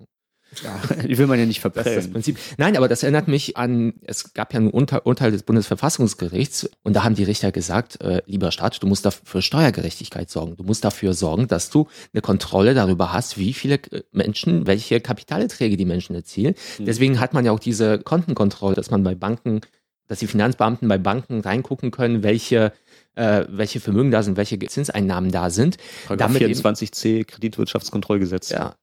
[0.63, 2.37] Ja, die will man ja nicht das Prinzip.
[2.57, 7.03] Nein, aber das erinnert mich an, es gab ja ein Urteil des Bundesverfassungsgerichts und da
[7.03, 10.55] haben die Richter gesagt, äh, lieber Staat, du musst dafür Steuergerechtigkeit sorgen.
[10.55, 15.01] Du musst dafür sorgen, dass du eine Kontrolle darüber hast, wie viele äh, Menschen, welche
[15.01, 16.55] Kapitalerträge die Menschen erzielen.
[16.79, 16.85] Mhm.
[16.85, 19.61] Deswegen hat man ja auch diese Kontenkontrolle, dass man bei Banken,
[20.07, 22.71] dass die Finanzbeamten bei Banken reingucken können, welche
[23.15, 25.77] äh, welche Vermögen da sind, welche Zinseinnahmen da sind.
[26.07, 28.49] Paragraph 24c Kreditwirtschaftskontrollgesetz.
[28.49, 28.75] Ja,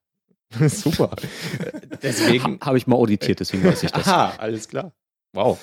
[0.67, 1.11] Super.
[2.03, 4.07] deswegen habe ich mal auditiert, deswegen weiß ich das.
[4.07, 4.91] Aha, alles klar.
[5.35, 5.57] Wow.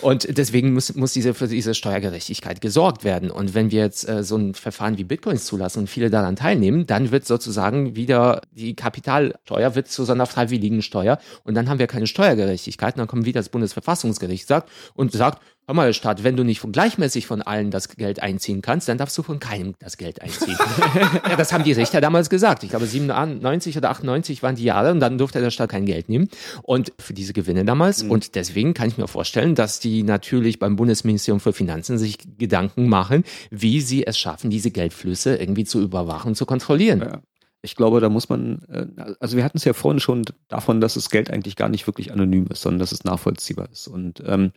[0.00, 3.30] Und deswegen muss, muss diese, für diese Steuergerechtigkeit gesorgt werden.
[3.30, 6.86] Und wenn wir jetzt äh, so ein Verfahren wie Bitcoins zulassen und viele daran teilnehmen,
[6.86, 11.18] dann wird sozusagen wieder die Kapitalsteuer wird zu so einer freiwilligen Steuer.
[11.44, 12.94] Und dann haben wir keine Steuergerechtigkeit.
[12.94, 16.58] Und dann kommt wieder das Bundesverfassungsgericht sagt, und sagt, Hör mal, Staat, wenn du nicht
[16.58, 20.20] von, gleichmäßig von allen das Geld einziehen kannst, dann darfst du von keinem das Geld
[20.20, 20.58] einziehen.
[21.30, 22.64] ja, das haben die Richter damals gesagt.
[22.64, 26.08] Ich glaube, 97 oder 98 waren die Jahre und dann durfte der Staat kein Geld
[26.08, 26.28] nehmen.
[26.64, 28.02] Und für diese Gewinne damals.
[28.02, 28.10] Mhm.
[28.10, 32.88] Und deswegen kann ich mir vorstellen, dass die natürlich beim Bundesministerium für Finanzen sich Gedanken
[32.88, 36.98] machen, wie sie es schaffen, diese Geldflüsse irgendwie zu überwachen, zu kontrollieren.
[36.98, 37.20] Ja
[37.62, 40.94] ich glaube, da muss man, äh, also wir hatten es ja vorhin schon davon, dass
[40.94, 43.86] das Geld eigentlich gar nicht wirklich anonym ist, sondern dass es nachvollziehbar ist.
[43.86, 44.52] Und ähm,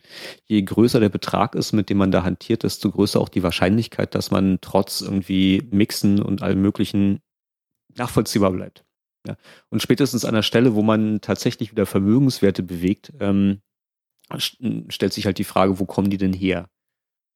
[0.46, 4.14] je größer der Betrag ist, mit dem man da hantiert, desto größer auch die Wahrscheinlichkeit,
[4.14, 7.20] dass man trotz irgendwie Mixen und allem Möglichen
[7.96, 8.84] nachvollziehbar bleibt.
[9.26, 9.36] Ja.
[9.70, 13.60] Und spätestens an der Stelle, wo man tatsächlich wieder Vermögenswerte bewegt, ähm,
[14.38, 16.68] stellt sich halt die Frage, wo kommen die denn her?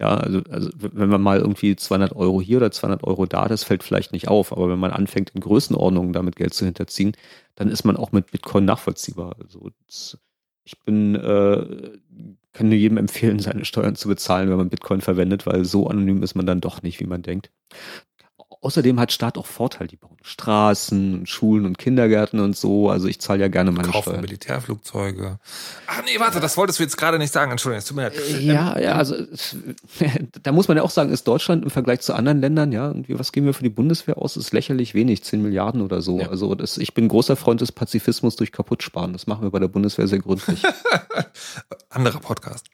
[0.00, 3.64] Ja, also, also wenn man mal irgendwie 200 Euro hier oder 200 Euro da, das
[3.64, 4.52] fällt vielleicht nicht auf.
[4.52, 7.12] Aber wenn man anfängt, in Größenordnungen damit Geld zu hinterziehen,
[7.56, 9.34] dann ist man auch mit Bitcoin nachvollziehbar.
[9.42, 10.16] Also das,
[10.64, 11.98] ich bin, äh,
[12.52, 16.22] kann nur jedem empfehlen, seine Steuern zu bezahlen, wenn man Bitcoin verwendet, weil so anonym
[16.22, 17.50] ist man dann doch nicht, wie man denkt.
[18.60, 22.90] Außerdem hat Staat auch Vorteil, die bauen Straßen, Schulen und Kindergärten und so.
[22.90, 24.20] Also ich zahle ja gerne meine Kaufen Steuern.
[24.20, 25.38] Militärflugzeuge.
[25.86, 27.52] Ach nee, warte, das wolltest du jetzt gerade nicht sagen.
[27.52, 28.14] Entschuldigung, es tut mir leid.
[28.16, 29.14] Äh, ja, ja, also
[30.42, 33.18] da muss man ja auch sagen, ist Deutschland im Vergleich zu anderen Ländern, ja, irgendwie,
[33.18, 34.36] was geben wir für die Bundeswehr aus?
[34.36, 36.20] Ist lächerlich wenig, 10 Milliarden oder so.
[36.20, 36.28] Ja.
[36.28, 39.12] Also das, ich bin großer Freund des Pazifismus durch Kaputtsparen.
[39.12, 40.62] Das machen wir bei der Bundeswehr sehr gründlich.
[41.90, 42.66] Anderer Podcast.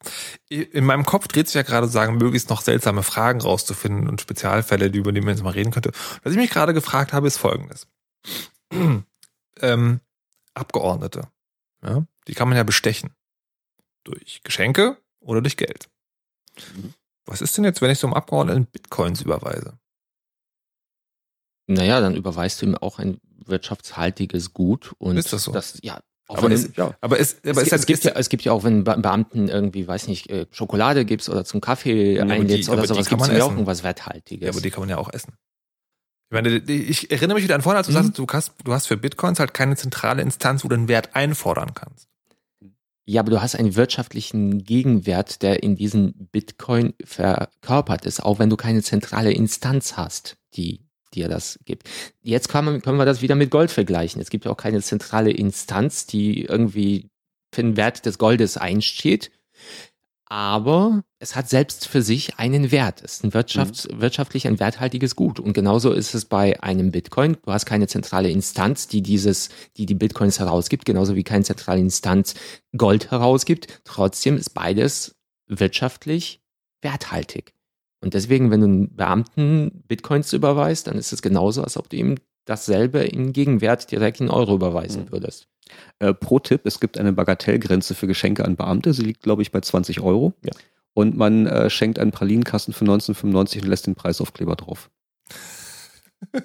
[0.49, 4.87] In meinem Kopf dreht sich ja gerade sagen, möglichst noch seltsame Fragen rauszufinden und Spezialfälle,
[4.87, 5.93] über die wir jetzt mal reden könnte.
[6.23, 7.87] Was ich mich gerade gefragt habe, ist folgendes.
[9.61, 10.01] ähm,
[10.55, 11.29] Abgeordnete,
[11.83, 13.11] ja, die kann man ja bestechen.
[14.05, 15.89] Durch Geschenke oder durch Geld.
[16.77, 16.95] Mhm.
[17.27, 19.79] Was ist denn jetzt, wenn ich so einem Abgeordneten Bitcoins überweise?
[21.67, 25.53] Naja, dann überweist du ihm auch ein wirtschaftshaltiges Gut und ist das so?
[25.53, 26.95] Das, ja, aber, es, ja.
[27.01, 29.87] aber, es, aber es, es, es, gibt ja, es gibt ja auch, wenn Beamten irgendwie,
[29.87, 33.45] weiß nicht, äh, Schokolade gibst oder zum Kaffee ja, einlädst oder sowas, gibt es ja
[33.45, 34.47] auch irgendwas Werthaltiges.
[34.47, 35.35] Ja, aber die kann man ja auch essen.
[36.35, 37.97] Ich meine, ich erinnere mich wieder an vorhin, als du mhm.
[37.97, 41.15] sagst, du hast, du hast für Bitcoins halt keine zentrale Instanz, wo du einen Wert
[41.15, 42.09] einfordern kannst.
[43.07, 48.51] Ja, aber du hast einen wirtschaftlichen Gegenwert, der in diesen Bitcoin verkörpert ist, auch wenn
[48.51, 50.81] du keine zentrale Instanz hast, die
[51.15, 51.89] dir das gibt.
[52.21, 54.21] Jetzt kann können wir das wieder mit Gold vergleichen.
[54.21, 57.11] Es gibt ja auch keine zentrale Instanz, die irgendwie
[57.55, 59.31] für den Wert des Goldes einsteht.
[60.35, 63.03] Aber es hat selbst für sich einen Wert.
[63.05, 64.01] Es ist ein Wirtschafts-, mhm.
[64.01, 65.39] wirtschaftlich ein werthaltiges Gut.
[65.39, 67.37] Und genauso ist es bei einem Bitcoin.
[67.45, 71.79] Du hast keine zentrale Instanz, die dieses, die die Bitcoins herausgibt, genauso wie keine zentrale
[71.79, 72.35] Instanz
[72.77, 73.83] Gold herausgibt.
[73.85, 75.15] Trotzdem ist beides
[75.47, 76.43] wirtschaftlich
[76.83, 77.55] werthaltig.
[78.01, 81.97] Und deswegen, wenn du einen Beamten Bitcoins überweist, dann ist es genauso, als ob du
[81.97, 85.13] ihm dasselbe in Gegenwert direkt in Euro überweisen mhm.
[85.13, 85.49] würdest.
[85.99, 88.93] Äh, pro Tipp, es gibt eine Bagatellgrenze für Geschenke an Beamte.
[88.93, 90.35] Sie liegt, glaube ich, bei 20 Euro.
[90.45, 90.53] Ja.
[90.93, 94.91] Und man äh, schenkt einen Pralinenkasten für 1995 und lässt den Preisaufkleber drauf.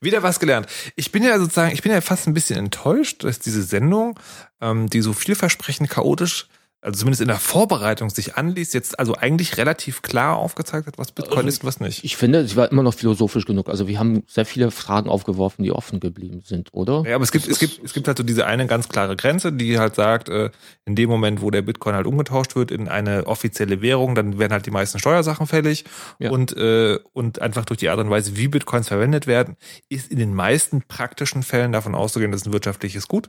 [0.00, 0.66] Wieder was gelernt.
[0.96, 4.18] Ich bin ja sozusagen, ich bin ja fast ein bisschen enttäuscht, dass diese Sendung,
[4.60, 6.48] ähm, die so vielversprechend chaotisch
[6.86, 11.10] also zumindest in der Vorbereitung sich anliest, jetzt also eigentlich relativ klar aufgezeigt hat, was
[11.10, 12.04] Bitcoin Also, ist und was nicht.
[12.04, 13.68] Ich finde, es war immer noch philosophisch genug.
[13.68, 17.02] Also wir haben sehr viele Fragen aufgeworfen, die offen geblieben sind, oder?
[17.04, 19.52] Ja, aber es gibt, es gibt, es gibt halt so diese eine ganz klare Grenze,
[19.52, 20.50] die halt sagt, äh,
[20.84, 24.52] in dem Moment, wo der Bitcoin halt umgetauscht wird in eine offizielle Währung, dann werden
[24.52, 25.84] halt die meisten Steuersachen fällig
[26.20, 26.30] Ja.
[26.30, 29.56] und, äh, und einfach durch die Art und Weise, wie Bitcoins verwendet werden,
[29.88, 33.28] ist in den meisten praktischen Fällen davon auszugehen, das ist ein wirtschaftliches Gut.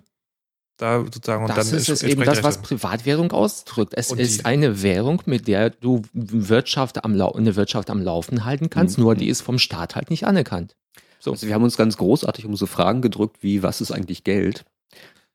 [0.78, 2.62] Da sozusagen und das dann ist es eben das, was.
[2.62, 3.94] Privatwährung ausdrückt.
[3.96, 8.02] Es Und die- ist eine Währung, mit der du Wirtschaft am Lau eine Wirtschaft am
[8.02, 9.04] Laufen halten kannst, Mhm.
[9.06, 10.76] nur die ist vom Staat halt nicht anerkannt.
[11.20, 11.32] So.
[11.32, 14.66] Also wir haben uns ganz großartig um so Fragen gedrückt, wie was ist eigentlich Geld?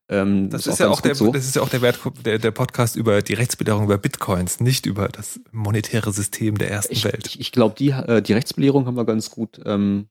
[0.08, 1.32] Ähm, Das ist, ja ganz auch der, so.
[1.32, 4.86] das ist ja auch der, Wert, der, der Podcast über die Rechtsbelehrung über Bitcoins, nicht
[4.86, 7.26] über das monetäre System der ersten Ich, Welt.
[7.26, 10.06] ich, ich glaube, die, äh, die Rechtsbelehrung haben wir ganz gut ähm,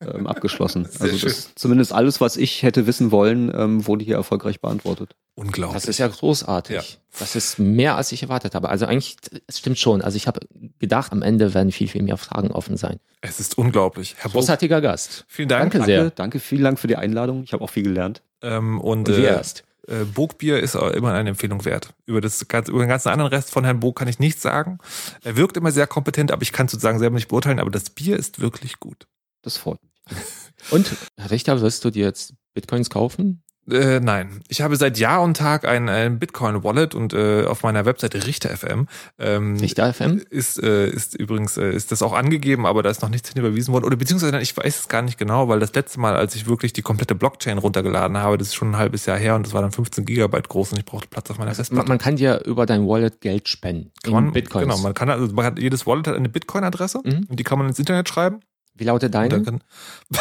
[0.00, 0.84] ähm, abgeschlossen.
[0.90, 5.14] Sehr also das, zumindest alles, was ich hätte wissen wollen, ähm, wurde hier erfolgreich beantwortet.
[5.34, 5.74] Unglaublich.
[5.74, 6.76] Das ist ja großartig.
[6.76, 6.82] Ja.
[7.18, 8.68] Das ist mehr, als ich erwartet habe.
[8.68, 9.16] Also eigentlich,
[9.46, 10.00] es stimmt schon.
[10.02, 10.40] Also ich habe
[10.78, 12.98] gedacht, am Ende werden viel, viel mehr Fragen offen sein.
[13.20, 14.14] es ist unglaublich.
[14.18, 15.24] Herr Großartiger Gast.
[15.28, 15.72] vielen Dank.
[15.72, 16.10] Danke sehr.
[16.10, 17.42] danke, vielen Dank für die Einladung.
[17.44, 18.22] Ich habe auch viel gelernt.
[18.42, 19.64] Ähm, und Und äh, erst.
[19.88, 21.90] äh, Burgbier ist auch immer eine Empfehlung wert.
[22.06, 24.78] Über, das, über den ganzen anderen Rest von Herrn Burg kann ich nichts sagen.
[25.22, 28.16] Er wirkt immer sehr kompetent, aber ich kann sozusagen selber nicht beurteilen, aber das Bier
[28.16, 29.06] ist wirklich gut.
[29.46, 29.92] Das freut mich.
[30.72, 33.44] Und, Herr Richter, wirst du dir jetzt Bitcoins kaufen?
[33.70, 37.84] Äh, nein, ich habe seit Jahr und Tag ein, ein Bitcoin-Wallet und äh, auf meiner
[37.84, 38.86] Webseite Richter FM
[39.18, 40.20] ähm, Richter FM?
[40.30, 43.38] ist äh, ist übrigens äh, ist das auch angegeben, aber da ist noch nichts hin
[43.38, 46.34] überwiesen worden oder beziehungsweise ich weiß es gar nicht genau, weil das letzte Mal, als
[46.36, 49.46] ich wirklich die komplette Blockchain runtergeladen habe, das ist schon ein halbes Jahr her und
[49.46, 51.88] das war dann 15 Gigabyte groß und ich brauchte Platz auf meiner Man, Festplatte.
[51.88, 53.90] man kann dir über dein Wallet Geld spenden.
[54.02, 54.64] Kann in man, Bitcoins.
[54.64, 57.26] Genau, man kann also man hat, jedes Wallet hat eine Bitcoin-Adresse Mhm.
[57.28, 58.40] und die kann man ins Internet schreiben.
[58.76, 59.42] Wie lautet deine?
[59.42, 59.62] kann,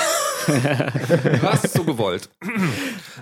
[0.48, 2.30] du hast es so gewollt.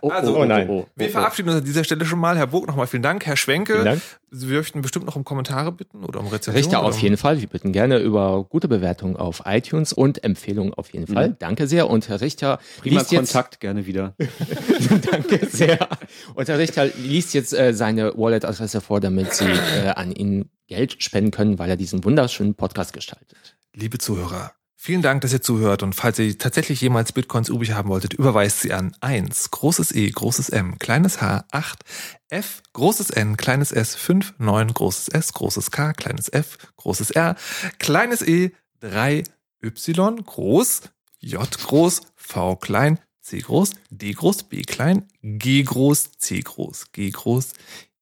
[0.01, 0.86] Also, oh nein.
[0.95, 2.38] Wir verabschieden uns an dieser Stelle schon mal.
[2.38, 3.25] Herr Burg, nochmal vielen Dank.
[3.25, 4.01] Herr Schwenke, Dank.
[4.31, 6.57] Sie möchten bestimmt noch um Kommentare bitten oder um Rezensionen.
[6.57, 7.39] Richter auf um- jeden Fall.
[7.39, 11.36] Wir bitten gerne über gute Bewertungen auf iTunes und Empfehlungen auf jeden Fall.
[11.39, 11.89] Danke sehr.
[11.89, 14.15] Und Herr Richter Prima liest jetzt, Kontakt, gerne wieder.
[15.11, 15.88] danke sehr.
[16.36, 21.01] Und Herr Richter liest jetzt äh, seine Wallet-Adresse vor, damit Sie äh, an ihn Geld
[21.03, 23.57] spenden können, weil er diesen wunderschönen Podcast gestaltet.
[23.75, 24.53] Liebe Zuhörer,
[24.84, 28.59] vielen Dank, dass ihr zuhört und falls ihr tatsächlich jemals Bitcoins übrig haben wolltet, überweist
[28.59, 31.86] sie an 1, großes E, großes M, kleines h, 8,
[32.27, 37.38] F, großes N, kleines S, 5, 9, großes S, großes K, kleines F, großes R,
[37.79, 39.23] kleines E, 3,
[39.63, 40.81] Y, groß,
[41.19, 47.09] J groß, V klein, C groß, D groß, B klein, G groß, C groß, G
[47.09, 47.53] groß,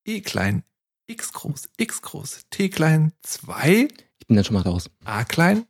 [0.04, 0.64] E klein,
[1.06, 4.90] X groß, X groß, T klein, 2, Ich bin dann schon mal raus.
[5.06, 5.68] A klein,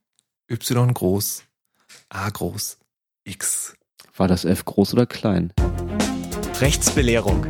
[0.51, 1.45] Y groß,
[2.09, 2.77] A groß,
[3.23, 3.73] X.
[4.17, 5.53] War das F groß oder klein?
[6.59, 7.45] Rechtsbelehrung.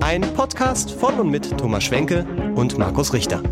[0.00, 3.42] Ein Podcast von und mit Thomas Schwenke und Markus Richter.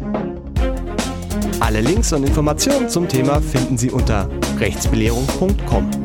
[1.60, 6.03] Alle Links und Informationen zum Thema finden Sie unter rechtsbelehrung.com.